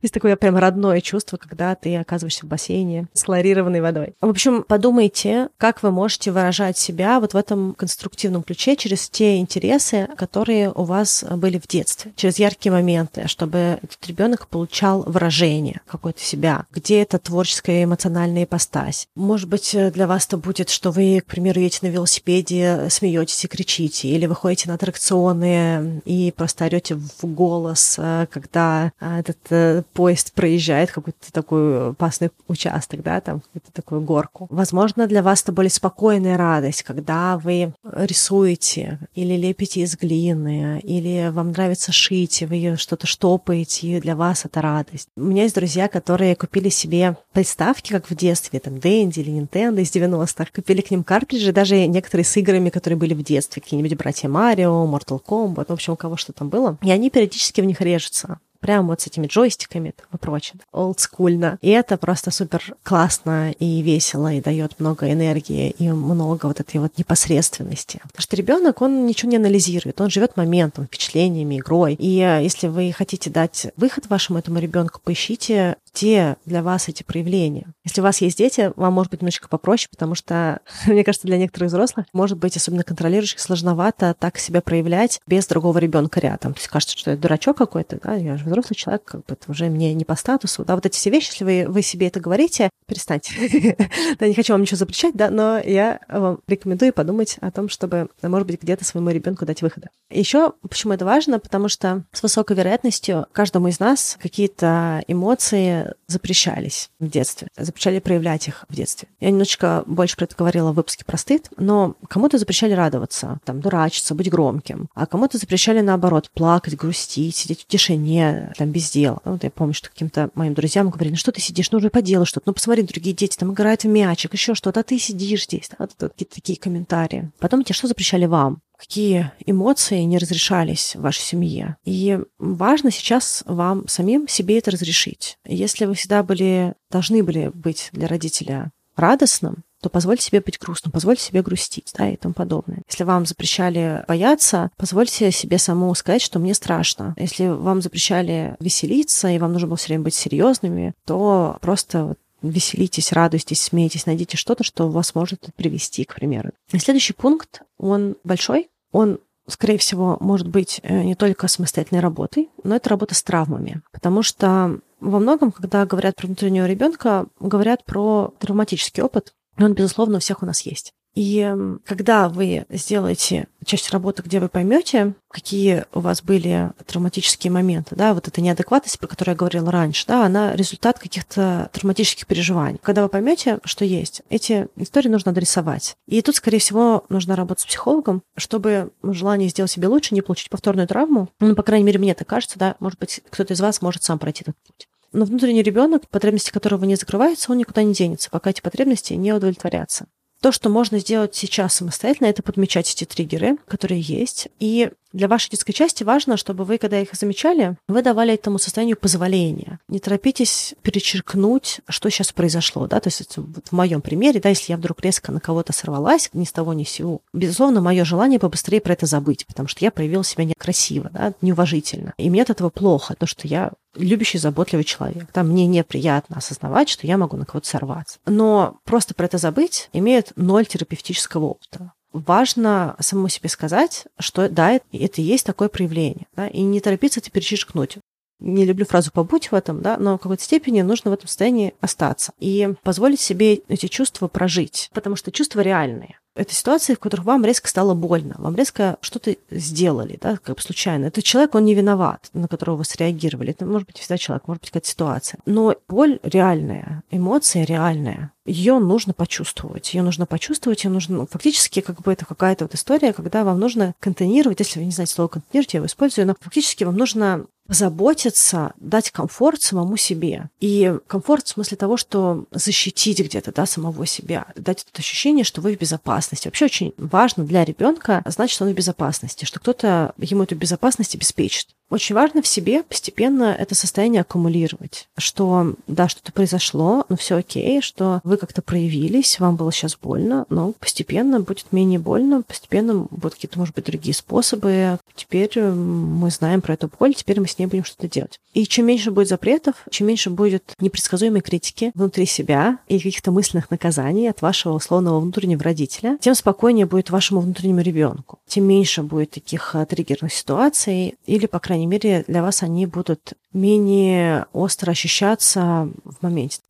Есть 0.00 0.14
такое 0.14 0.36
прям 0.36 0.56
родное 0.56 1.00
чувство, 1.00 1.36
когда 1.36 1.74
ты 1.74 1.96
оказываешься 1.96 2.46
в 2.46 2.48
бассейне 2.48 3.06
с 3.12 3.22
хлорированной 3.22 3.80
водой. 3.80 4.14
В 4.20 4.28
общем, 4.28 4.64
подумайте, 4.66 5.48
как 5.58 5.82
вы 5.82 5.90
можете 5.90 6.32
выражать 6.32 6.78
себя 6.78 7.20
вот 7.20 7.34
в 7.34 7.36
этом 7.36 7.74
конструктивном 7.74 8.42
ключе 8.42 8.76
через 8.76 9.08
те 9.08 9.38
интересы, 9.38 10.08
которые 10.16 10.70
у 10.70 10.84
вас 10.84 11.24
были 11.36 11.58
в 11.58 11.66
детстве, 11.66 12.12
через 12.16 12.38
яркие 12.38 12.72
моменты, 12.72 13.28
чтобы 13.28 13.78
этот 13.82 14.06
ребенок 14.06 14.48
получал 14.48 15.02
выражение 15.02 15.80
какое-то 15.86 16.20
себя, 16.20 16.66
где 16.70 17.02
это 17.02 17.18
творческая 17.18 17.84
эмоциональная 17.84 18.44
ипостась. 18.44 19.08
Может 19.14 19.48
быть, 19.48 19.76
для 19.92 20.06
вас 20.06 20.26
это 20.26 20.36
будет, 20.36 20.70
что 20.70 20.90
вы, 20.90 21.20
к 21.20 21.26
примеру, 21.26 21.60
едете 21.60 21.86
на 21.86 21.90
велосипеде, 21.90 22.88
смеетесь 22.90 23.44
и 23.44 23.48
кричите, 23.48 24.08
или 24.08 24.26
вы 24.26 24.34
ходите 24.34 24.68
на 24.68 24.74
аттракционы 24.74 26.02
и 26.04 26.32
просто 26.36 26.64
орете 26.64 26.94
в 26.94 27.26
голос, 27.26 27.96
э, 27.98 28.26
когда 28.30 28.92
э, 29.00 29.20
этот 29.20 29.38
э, 29.62 29.82
поезд 29.92 30.32
проезжает 30.32 30.90
какой-то 30.90 31.32
такой 31.32 31.90
опасный 31.90 32.30
участок, 32.48 33.02
да, 33.02 33.20
там 33.20 33.40
какую-то 33.40 33.72
такую 33.72 34.00
горку. 34.02 34.46
Возможно, 34.50 35.06
для 35.06 35.22
вас 35.22 35.42
это 35.42 35.52
более 35.52 35.70
спокойная 35.70 36.36
радость, 36.36 36.82
когда 36.82 37.38
вы 37.38 37.72
рисуете 37.84 38.98
или 39.14 39.36
лепите 39.36 39.80
из 39.80 39.96
глины, 39.96 40.80
или 40.82 41.30
вам 41.30 41.52
нравится 41.52 41.92
шить, 41.92 42.42
и 42.42 42.46
вы 42.46 42.76
что-то 42.76 43.06
штопаете, 43.06 43.86
и 43.86 44.00
для 44.00 44.16
вас 44.16 44.44
это 44.44 44.60
радость. 44.60 45.08
У 45.16 45.22
меня 45.22 45.44
есть 45.44 45.54
друзья, 45.54 45.88
которые 45.88 46.36
купили 46.36 46.68
себе 46.68 47.16
приставки, 47.32 47.92
как 47.92 48.10
в 48.10 48.14
детстве, 48.14 48.60
там, 48.60 48.78
Дэнди 48.78 49.20
или 49.20 49.32
Nintendo 49.32 49.80
из 49.80 49.94
90-х, 49.94 50.46
купили 50.54 50.80
к 50.80 50.90
ним 50.90 51.04
картриджи, 51.04 51.52
даже 51.52 51.86
некоторые 51.86 52.24
с 52.24 52.36
играми, 52.36 52.70
которые 52.70 52.98
были 52.98 53.14
в 53.14 53.22
детстве, 53.22 53.62
какие-нибудь 53.62 53.96
братья 53.96 54.28
Марио, 54.28 54.84
Mortal 54.86 55.20
Kombat, 55.24 55.66
в 55.68 55.72
общем, 55.72 55.94
у 55.94 55.96
кого 55.96 56.16
что 56.16 56.32
там 56.32 56.48
было. 56.48 56.78
И 56.82 56.90
они 56.90 57.10
периодически 57.10 57.60
в 57.60 57.64
них 57.64 57.80
режутся 57.80 58.38
прямо 58.62 58.88
вот 58.88 59.02
с 59.02 59.08
этими 59.08 59.26
джойстиками 59.26 59.92
и 60.12 60.16
прочее. 60.16 60.54
Олдскульно. 60.72 61.58
И 61.60 61.68
это 61.68 61.98
просто 61.98 62.30
супер 62.30 62.74
классно 62.82 63.50
и 63.50 63.82
весело, 63.82 64.32
и 64.32 64.40
дает 64.40 64.78
много 64.80 65.12
энергии, 65.12 65.70
и 65.70 65.90
много 65.90 66.46
вот 66.46 66.60
этой 66.60 66.80
вот 66.80 66.96
непосредственности. 66.96 68.00
Потому 68.04 68.22
что 68.22 68.36
ребенок, 68.36 68.80
он 68.80 69.04
ничего 69.04 69.30
не 69.30 69.36
анализирует, 69.36 70.00
он 70.00 70.08
живет 70.08 70.36
моментом, 70.36 70.86
впечатлениями, 70.86 71.58
игрой. 71.58 71.94
И 71.98 72.20
э, 72.20 72.42
если 72.42 72.68
вы 72.68 72.92
хотите 72.96 73.28
дать 73.28 73.66
выход 73.76 74.08
вашему 74.08 74.38
этому 74.38 74.60
ребенку, 74.60 75.00
поищите 75.02 75.76
где 75.94 76.36
для 76.46 76.62
вас 76.62 76.88
эти 76.88 77.02
проявления. 77.02 77.66
Если 77.84 78.00
у 78.00 78.04
вас 78.04 78.20
есть 78.20 78.38
дети, 78.38 78.72
вам 78.76 78.92
может 78.94 79.10
быть 79.10 79.20
немножечко 79.20 79.48
попроще, 79.48 79.88
потому 79.90 80.14
что, 80.14 80.60
мне 80.86 81.04
кажется, 81.04 81.26
для 81.26 81.38
некоторых 81.38 81.68
взрослых 81.68 82.06
может 82.12 82.38
быть, 82.38 82.56
особенно 82.56 82.84
контролирующих, 82.84 83.40
сложновато 83.40 84.14
так 84.18 84.38
себя 84.38 84.60
проявлять 84.60 85.20
без 85.26 85.46
другого 85.46 85.78
ребенка 85.78 86.20
рядом. 86.20 86.54
То 86.54 86.60
есть 86.60 86.68
кажется, 86.68 86.96
что 86.96 87.10
я 87.10 87.16
дурачок 87.16 87.56
какой-то, 87.56 87.98
да, 88.02 88.14
я 88.14 88.36
же 88.36 88.44
взрослый 88.44 88.76
человек, 88.76 89.04
как 89.04 89.20
бы 89.24 89.34
это 89.34 89.50
уже 89.50 89.66
мне 89.66 89.94
не 89.94 90.04
по 90.04 90.14
статусу, 90.14 90.64
да, 90.64 90.74
вот 90.74 90.86
эти 90.86 90.96
все 90.96 91.10
вещи, 91.10 91.30
если 91.30 91.44
вы, 91.44 91.64
вы 91.68 91.82
себе 91.82 92.08
это 92.08 92.20
говорите, 92.20 92.70
перестаньте. 92.86 93.76
да, 94.18 94.26
не 94.26 94.34
хочу 94.34 94.52
вам 94.52 94.62
ничего 94.62 94.76
запрещать, 94.76 95.14
да, 95.14 95.30
но 95.30 95.58
я 95.58 96.00
вам 96.08 96.40
рекомендую 96.46 96.92
подумать 96.92 97.36
о 97.40 97.50
том, 97.50 97.68
чтобы, 97.68 98.08
может 98.22 98.46
быть, 98.46 98.62
где-то 98.62 98.84
своему 98.84 99.10
ребенку 99.10 99.46
дать 99.46 99.62
выхода. 99.62 99.88
Еще 100.10 100.52
почему 100.68 100.92
это 100.92 101.04
важно? 101.04 101.38
Потому 101.38 101.68
что 101.68 102.04
с 102.12 102.22
высокой 102.22 102.56
вероятностью 102.56 103.26
каждому 103.32 103.68
из 103.68 103.80
нас 103.80 104.18
какие-то 104.20 105.02
эмоции 105.06 105.81
запрещались 106.06 106.90
в 107.00 107.08
детстве, 107.08 107.48
запрещали 107.56 107.98
проявлять 107.98 108.48
их 108.48 108.64
в 108.68 108.74
детстве. 108.74 109.08
Я 109.20 109.30
немножечко 109.30 109.84
больше 109.86 110.16
про 110.16 110.24
это 110.24 110.36
говорила 110.36 110.72
в 110.72 110.74
выпуске 110.74 111.04
про 111.04 111.16
стыд, 111.16 111.48
но 111.56 111.94
кому-то 112.08 112.38
запрещали 112.38 112.72
радоваться, 112.72 113.38
там, 113.44 113.60
дурачиться, 113.60 114.14
быть 114.14 114.30
громким, 114.30 114.88
а 114.94 115.06
кому-то 115.06 115.38
запрещали, 115.38 115.80
наоборот, 115.80 116.30
плакать, 116.32 116.76
грустить, 116.76 117.36
сидеть 117.36 117.62
в 117.62 117.66
тишине, 117.66 118.52
там, 118.56 118.70
без 118.70 118.90
дела. 118.90 119.20
Ну, 119.24 119.32
вот 119.32 119.44
я 119.44 119.50
помню, 119.50 119.74
что 119.74 119.88
каким-то 119.88 120.30
моим 120.34 120.54
друзьям 120.54 120.90
говорили, 120.90 121.12
ну 121.12 121.18
что 121.18 121.32
ты 121.32 121.40
сидишь, 121.40 121.70
ну 121.70 121.78
уже 121.78 121.90
поделай 121.90 122.26
что-то, 122.26 122.44
ну 122.46 122.52
посмотри, 122.52 122.82
другие 122.82 123.14
дети 123.14 123.36
там 123.36 123.52
играют 123.52 123.84
в 123.84 123.88
мячик, 123.88 124.32
еще 124.32 124.54
что-то, 124.54 124.80
а 124.80 124.82
ты 124.82 124.98
сидишь 124.98 125.44
здесь. 125.44 125.70
Вот, 125.78 125.90
вот 126.00 126.12
какие-то 126.12 126.34
такие 126.34 126.58
комментарии. 126.58 127.30
Потом 127.38 127.64
те, 127.64 127.74
что 127.74 127.86
запрещали 127.86 128.26
вам? 128.26 128.60
Какие 128.82 129.30
эмоции 129.46 130.00
не 130.00 130.18
разрешались 130.18 130.96
в 130.96 131.02
вашей 131.02 131.20
семье. 131.20 131.76
И 131.84 132.18
важно 132.38 132.90
сейчас 132.90 133.44
вам 133.46 133.86
самим 133.86 134.26
себе 134.26 134.58
это 134.58 134.72
разрешить. 134.72 135.38
Если 135.46 135.84
вы 135.84 135.94
всегда 135.94 136.24
были, 136.24 136.74
должны 136.90 137.22
были 137.22 137.52
быть 137.54 137.90
для 137.92 138.08
родителя 138.08 138.72
радостным, 138.96 139.62
то 139.80 139.88
позвольте 139.88 140.24
себе 140.24 140.40
быть 140.40 140.58
грустным, 140.58 140.92
позвольте 140.92 141.22
себе 141.22 141.42
грустить, 141.42 141.92
да, 141.96 142.08
и 142.08 142.16
тому 142.16 142.34
подобное. 142.34 142.82
Если 142.88 143.04
вам 143.04 143.24
запрещали 143.24 144.04
бояться, 144.06 144.70
позвольте 144.76 145.30
себе 145.30 145.58
самому 145.58 145.94
сказать, 145.94 146.22
что 146.22 146.38
мне 146.38 146.54
страшно. 146.54 147.14
Если 147.18 147.46
вам 147.46 147.82
запрещали 147.82 148.56
веселиться, 148.60 149.28
и 149.28 149.38
вам 149.38 149.52
нужно 149.52 149.68
было 149.68 149.76
все 149.76 149.88
время 149.88 150.04
быть 150.04 150.14
серьезными, 150.14 150.94
то 151.04 151.56
просто 151.60 152.16
веселитесь, 152.42 153.12
радуйтесь, 153.12 153.62
смейтесь, 153.62 154.06
найдите 154.06 154.36
что-то, 154.36 154.64
что 154.64 154.88
вас 154.88 155.14
может 155.14 155.48
привести, 155.56 156.04
к 156.04 156.14
примеру. 156.14 156.50
И 156.72 156.78
следующий 156.78 157.12
пункт, 157.12 157.62
он 157.78 158.16
большой, 158.24 158.68
он 158.92 159.18
скорее 159.48 159.78
всего, 159.78 160.16
может 160.20 160.48
быть 160.48 160.80
э, 160.82 161.02
не 161.02 161.14
только 161.14 161.48
самостоятельной 161.48 162.00
работой, 162.00 162.50
но 162.62 162.76
это 162.76 162.90
работа 162.90 163.14
с 163.14 163.22
травмами. 163.22 163.82
Потому 163.92 164.22
что 164.22 164.78
во 165.00 165.18
многом, 165.18 165.50
когда 165.50 165.84
говорят 165.84 166.16
про 166.16 166.26
внутреннего 166.26 166.66
ребенка, 166.66 167.26
говорят 167.40 167.84
про 167.84 168.32
травматический 168.38 169.02
опыт, 169.02 169.34
и 169.58 169.64
он, 169.64 169.74
безусловно, 169.74 170.18
у 170.18 170.20
всех 170.20 170.42
у 170.42 170.46
нас 170.46 170.60
есть. 170.62 170.92
И 171.14 171.54
когда 171.84 172.28
вы 172.28 172.64
сделаете 172.70 173.48
часть 173.64 173.90
работы, 173.90 174.22
где 174.22 174.40
вы 174.40 174.48
поймете, 174.48 175.14
какие 175.28 175.84
у 175.92 176.00
вас 176.00 176.22
были 176.22 176.70
травматические 176.86 177.50
моменты, 177.50 177.94
да, 177.96 178.14
вот 178.14 178.28
эта 178.28 178.40
неадекватность, 178.40 178.98
про 178.98 179.08
которую 179.08 179.34
я 179.34 179.38
говорила 179.38 179.70
раньше, 179.70 180.06
да, 180.06 180.24
она 180.24 180.56
результат 180.56 180.98
каких-то 180.98 181.70
травматических 181.72 182.26
переживаний. 182.26 182.80
Когда 182.82 183.02
вы 183.02 183.08
поймете, 183.08 183.58
что 183.64 183.84
есть, 183.84 184.22
эти 184.30 184.68
истории 184.76 185.08
нужно 185.08 185.32
адресовать. 185.32 185.96
И 186.06 186.22
тут, 186.22 186.36
скорее 186.36 186.58
всего, 186.58 187.04
нужно 187.08 187.36
работать 187.36 187.62
с 187.62 187.66
психологом, 187.66 188.22
чтобы 188.36 188.90
желание 189.02 189.48
сделать 189.48 189.70
себе 189.70 189.88
лучше, 189.88 190.14
не 190.14 190.22
получить 190.22 190.50
повторную 190.50 190.88
травму. 190.88 191.28
Ну, 191.40 191.54
по 191.54 191.62
крайней 191.62 191.84
мере, 191.84 191.98
мне 191.98 192.14
так 192.14 192.26
кажется, 192.26 192.58
да, 192.58 192.76
может 192.80 192.98
быть, 192.98 193.20
кто-то 193.30 193.52
из 193.52 193.60
вас 193.60 193.82
может 193.82 194.02
сам 194.02 194.18
пройти 194.18 194.42
этот 194.42 194.56
путь. 194.66 194.88
Но 195.12 195.26
внутренний 195.26 195.62
ребенок, 195.62 196.08
потребности 196.08 196.50
которого 196.50 196.84
не 196.84 196.96
закрываются, 196.96 197.52
он 197.52 197.58
никуда 197.58 197.82
не 197.82 197.92
денется, 197.92 198.30
пока 198.30 198.50
эти 198.50 198.62
потребности 198.62 199.12
не 199.12 199.32
удовлетворятся. 199.32 200.06
То, 200.42 200.50
что 200.50 200.68
можно 200.68 200.98
сделать 200.98 201.36
сейчас 201.36 201.76
самостоятельно, 201.76 202.26
это 202.26 202.42
подмечать 202.42 202.92
эти 202.92 203.04
триггеры, 203.04 203.58
которые 203.68 204.00
есть. 204.00 204.48
И 204.58 204.90
для 205.12 205.28
вашей 205.28 205.50
детской 205.50 205.72
части 205.72 206.04
важно, 206.04 206.36
чтобы 206.36 206.64
вы, 206.64 206.78
когда 206.78 207.00
их 207.00 207.14
замечали, 207.14 207.76
вы 207.88 208.02
давали 208.02 208.34
этому 208.34 208.58
состоянию 208.58 208.96
позволения. 208.96 209.78
Не 209.88 209.98
торопитесь 209.98 210.74
перечеркнуть, 210.82 211.80
что 211.88 212.10
сейчас 212.10 212.32
произошло. 212.32 212.86
Да? 212.86 213.00
То 213.00 213.08
есть 213.08 213.36
вот 213.36 213.68
в 213.68 213.72
моем 213.72 214.00
примере, 214.00 214.40
да, 214.40 214.48
если 214.48 214.72
я 214.72 214.76
вдруг 214.76 215.00
резко 215.00 215.32
на 215.32 215.40
кого-то 215.40 215.72
сорвалась, 215.72 216.30
ни 216.32 216.44
с 216.44 216.52
того 216.52 216.72
ни 216.72 216.84
с 216.84 216.90
сего, 216.90 217.20
безусловно, 217.32 217.80
мое 217.80 218.04
желание 218.04 218.38
побыстрее 218.38 218.80
про 218.80 218.94
это 218.94 219.06
забыть, 219.06 219.46
потому 219.46 219.68
что 219.68 219.84
я 219.84 219.90
проявила 219.90 220.24
себя 220.24 220.44
некрасиво, 220.44 221.10
да, 221.12 221.34
неуважительно. 221.40 222.14
И 222.16 222.30
мне 222.30 222.42
от 222.42 222.50
этого 222.50 222.70
плохо, 222.70 223.14
то, 223.14 223.26
что 223.26 223.46
я 223.46 223.72
любящий, 223.94 224.38
заботливый 224.38 224.84
человек. 224.84 225.28
Да, 225.34 225.42
мне 225.42 225.66
неприятно 225.66 226.36
осознавать, 226.36 226.88
что 226.88 227.06
я 227.06 227.18
могу 227.18 227.36
на 227.36 227.44
кого-то 227.44 227.68
сорваться. 227.68 228.18
Но 228.26 228.78
просто 228.84 229.14
про 229.14 229.26
это 229.26 229.38
забыть 229.38 229.90
имеет 229.92 230.32
ноль 230.36 230.66
терапевтического 230.66 231.44
опыта. 231.44 231.92
Важно 232.12 232.96
самому 233.00 233.28
себе 233.28 233.48
сказать, 233.48 234.06
что 234.18 234.48
да, 234.48 234.72
это, 234.72 234.84
и 234.90 235.22
есть 235.22 235.46
такое 235.46 235.68
проявление, 235.68 236.26
да, 236.36 236.48
и 236.48 236.60
не 236.60 236.80
торопиться 236.80 237.20
это 237.20 237.30
перечеркнуть 237.30 237.98
не 238.42 238.64
люблю 238.64 238.84
фразу 238.84 239.10
«побудь 239.12 239.50
в 239.50 239.54
этом», 239.54 239.80
да, 239.82 239.96
но 239.96 240.18
в 240.18 240.20
какой-то 240.20 240.42
степени 240.42 240.82
нужно 240.82 241.10
в 241.10 241.14
этом 241.14 241.28
состоянии 241.28 241.74
остаться 241.80 242.32
и 242.38 242.74
позволить 242.82 243.20
себе 243.20 243.54
эти 243.68 243.86
чувства 243.86 244.28
прожить, 244.28 244.90
потому 244.92 245.16
что 245.16 245.30
чувства 245.30 245.60
реальные. 245.60 246.18
Это 246.34 246.54
ситуации, 246.54 246.94
в 246.94 246.98
которых 246.98 247.26
вам 247.26 247.44
резко 247.44 247.68
стало 247.68 247.94
больно, 247.94 248.34
вам 248.38 248.56
резко 248.56 248.96
что-то 249.02 249.36
сделали, 249.50 250.18
да, 250.20 250.38
как 250.42 250.56
бы 250.56 250.62
случайно. 250.62 251.06
Этот 251.06 251.24
человек, 251.24 251.54
он 251.54 251.64
не 251.64 251.74
виноват, 251.74 252.30
на 252.32 252.48
которого 252.48 252.76
вы 252.76 252.84
среагировали. 252.84 253.50
Это 253.50 253.66
может 253.66 253.86
быть 253.86 253.98
всегда 253.98 254.16
человек, 254.16 254.48
может 254.48 254.62
быть 254.62 254.70
какая-то 254.70 254.88
ситуация. 254.88 255.40
Но 255.44 255.76
боль 255.88 256.18
реальная, 256.22 257.02
эмоция 257.10 257.64
реальная. 257.64 258.32
Ее 258.44 258.78
нужно 258.78 259.12
почувствовать. 259.12 259.94
Ее 259.94 260.02
нужно 260.02 260.26
почувствовать, 260.26 260.84
ее 260.84 260.90
нужно... 260.90 261.18
Ну, 261.18 261.26
фактически, 261.26 261.80
как 261.80 262.02
бы 262.02 262.12
это 262.12 262.26
какая-то 262.26 262.64
вот 262.64 262.74
история, 262.74 263.12
когда 263.12 263.44
вам 263.44 263.60
нужно 263.60 263.94
контейнировать, 264.00 264.58
если 264.58 264.80
вы 264.80 264.86
не 264.86 264.92
знаете 264.92 265.14
слово 265.14 265.28
контейнировать, 265.28 265.74
я 265.74 265.78
его 265.78 265.86
использую, 265.86 266.26
но 266.26 266.34
фактически 266.40 266.84
вам 266.84 266.96
нужно 266.96 267.46
заботиться, 267.68 268.72
дать 268.76 269.10
комфорт 269.10 269.62
самому 269.62 269.96
себе. 269.96 270.50
И 270.60 270.94
комфорт 271.06 271.46
в 271.46 271.50
смысле 271.50 271.76
того, 271.76 271.96
что 271.96 272.46
защитить 272.50 273.20
где-то 273.20 273.52
да, 273.52 273.66
самого 273.66 274.06
себя, 274.06 274.46
дать 274.56 274.84
это 274.90 275.00
ощущение, 275.00 275.44
что 275.44 275.60
вы 275.60 275.76
в 275.76 275.78
безопасности. 275.78 276.48
Вообще 276.48 276.64
очень 276.66 276.94
важно 276.96 277.44
для 277.44 277.64
ребенка 277.64 278.22
знать, 278.26 278.50
что 278.50 278.64
он 278.64 278.72
в 278.72 278.74
безопасности, 278.74 279.44
что 279.44 279.60
кто-то 279.60 280.12
ему 280.18 280.42
эту 280.42 280.56
безопасность 280.56 281.14
обеспечит. 281.14 281.68
Очень 281.92 282.14
важно 282.14 282.40
в 282.40 282.46
себе 282.46 282.82
постепенно 282.84 283.54
это 283.58 283.74
состояние 283.74 284.22
аккумулировать, 284.22 285.08
что 285.18 285.74
да, 285.86 286.08
что-то 286.08 286.32
произошло, 286.32 287.04
но 287.10 287.16
все 287.16 287.36
окей, 287.36 287.82
что 287.82 288.22
вы 288.24 288.38
как-то 288.38 288.62
проявились, 288.62 289.38
вам 289.38 289.56
было 289.56 289.70
сейчас 289.70 289.98
больно, 290.00 290.46
но 290.48 290.72
постепенно 290.72 291.40
будет 291.40 291.70
менее 291.70 291.98
больно, 291.98 292.44
постепенно 292.44 293.06
будут 293.10 293.34
какие-то, 293.34 293.58
может 293.58 293.74
быть, 293.74 293.84
другие 293.84 294.14
способы, 294.14 294.98
теперь 295.14 295.50
э, 295.56 295.70
мы 295.70 296.30
знаем 296.30 296.62
про 296.62 296.72
эту 296.72 296.90
боль, 296.98 297.12
теперь 297.12 297.40
мы 297.40 297.46
с 297.46 297.58
ней 297.58 297.66
будем 297.66 297.84
что-то 297.84 298.08
делать. 298.08 298.38
И 298.54 298.66
чем 298.66 298.86
меньше 298.86 299.10
будет 299.10 299.28
запретов, 299.28 299.74
чем 299.90 300.06
меньше 300.06 300.30
будет 300.30 300.74
непредсказуемой 300.78 301.42
критики 301.42 301.90
внутри 301.94 302.24
себя 302.24 302.78
и 302.88 302.96
каких-то 302.98 303.32
мысленных 303.32 303.70
наказаний 303.70 304.28
от 304.28 304.40
вашего 304.40 304.74
условного 304.74 305.20
внутреннего 305.20 305.62
родителя, 305.62 306.16
тем 306.20 306.34
спокойнее 306.34 306.86
будет 306.86 307.10
вашему 307.10 307.40
внутреннему 307.40 307.80
ребенку. 307.80 308.38
Тем 308.46 308.64
меньше 308.64 309.02
будет 309.02 309.32
таких 309.32 309.74
э, 309.74 309.84
триггерных 309.84 310.32
ситуаций, 310.32 311.16
или, 311.26 311.44
по 311.44 311.58
крайней 311.58 311.81
мере, 311.86 312.24
для 312.26 312.42
вас 312.42 312.62
они 312.62 312.86
будут 312.86 313.34
менее 313.52 314.46
остро 314.52 314.90
ощущаться 314.90 315.88
в 316.04 316.22
моменте. 316.22 316.60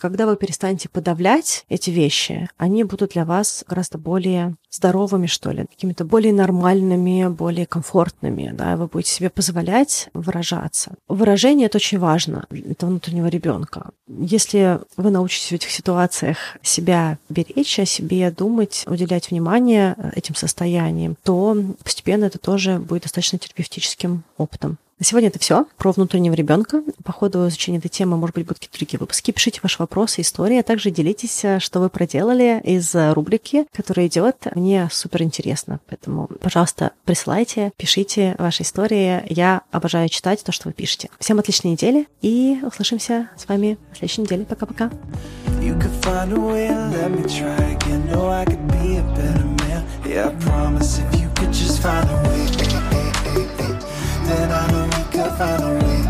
Когда 0.00 0.24
вы 0.24 0.36
перестанете 0.36 0.88
подавлять 0.88 1.66
эти 1.68 1.90
вещи, 1.90 2.48
они 2.56 2.84
будут 2.84 3.10
для 3.10 3.26
вас 3.26 3.64
гораздо 3.68 3.98
более 3.98 4.56
здоровыми, 4.70 5.26
что 5.26 5.50
ли, 5.50 5.66
какими-то 5.66 6.06
более 6.06 6.32
нормальными, 6.32 7.28
более 7.28 7.66
комфортными, 7.66 8.50
да, 8.54 8.76
вы 8.76 8.86
будете 8.86 9.10
себе 9.10 9.28
позволять 9.28 10.08
выражаться. 10.14 10.94
Выражение— 11.06 11.66
это 11.66 11.76
очень 11.76 11.98
важно 11.98 12.46
для 12.48 12.74
внутреннего 12.80 13.26
ребенка. 13.26 13.90
Если 14.08 14.80
вы 14.96 15.10
научитесь 15.10 15.50
в 15.50 15.52
этих 15.52 15.70
ситуациях 15.70 16.38
себя 16.62 17.18
беречь, 17.28 17.78
о 17.78 17.84
себе 17.84 18.30
думать, 18.30 18.84
уделять 18.86 19.30
внимание 19.30 19.96
этим 20.16 20.34
состояниям, 20.34 21.14
то 21.22 21.54
постепенно 21.84 22.24
это 22.24 22.38
тоже 22.38 22.78
будет 22.78 23.02
достаточно 23.02 23.38
терапевтическим 23.38 24.22
опытом. 24.38 24.78
На 25.00 25.06
сегодня 25.06 25.30
это 25.30 25.38
все 25.38 25.64
про 25.78 25.92
внутреннего 25.92 26.34
ребенка. 26.34 26.82
По 27.04 27.12
ходу 27.12 27.48
изучения 27.48 27.78
этой 27.78 27.88
темы, 27.88 28.18
может 28.18 28.34
быть, 28.34 28.44
будут 28.44 28.58
какие-то 28.58 28.76
другие 28.76 28.98
выпуски. 28.98 29.30
Пишите 29.30 29.58
ваши 29.62 29.76
вопросы, 29.78 30.20
истории, 30.20 30.58
а 30.58 30.62
также 30.62 30.90
делитесь, 30.90 31.42
э, 31.42 31.58
что 31.58 31.80
вы 31.80 31.88
проделали 31.88 32.60
из 32.64 32.94
э, 32.94 33.14
рубрики, 33.14 33.64
которая 33.72 34.08
идет. 34.08 34.46
Мне 34.54 34.90
супер 34.92 35.22
интересно. 35.22 35.80
Поэтому, 35.88 36.28
пожалуйста, 36.42 36.90
присылайте, 37.06 37.72
пишите 37.78 38.36
ваши 38.38 38.62
истории. 38.62 39.22
Я 39.30 39.62
обожаю 39.70 40.10
читать 40.10 40.44
то, 40.44 40.52
что 40.52 40.68
вы 40.68 40.74
пишете. 40.74 41.08
Всем 41.18 41.38
отличной 41.38 41.70
недели 41.70 42.06
и 42.20 42.60
услышимся 42.62 43.30
с 43.38 43.48
вами 43.48 43.78
в 43.94 43.96
следующей 43.96 44.20
неделе. 44.20 44.44
Пока-пока. 44.44 44.90
Then 54.30 54.52
I 54.52 54.70
know. 54.70 54.89
to 55.24 55.30
find 55.32 55.62
a 55.62 55.84
way. 55.84 56.09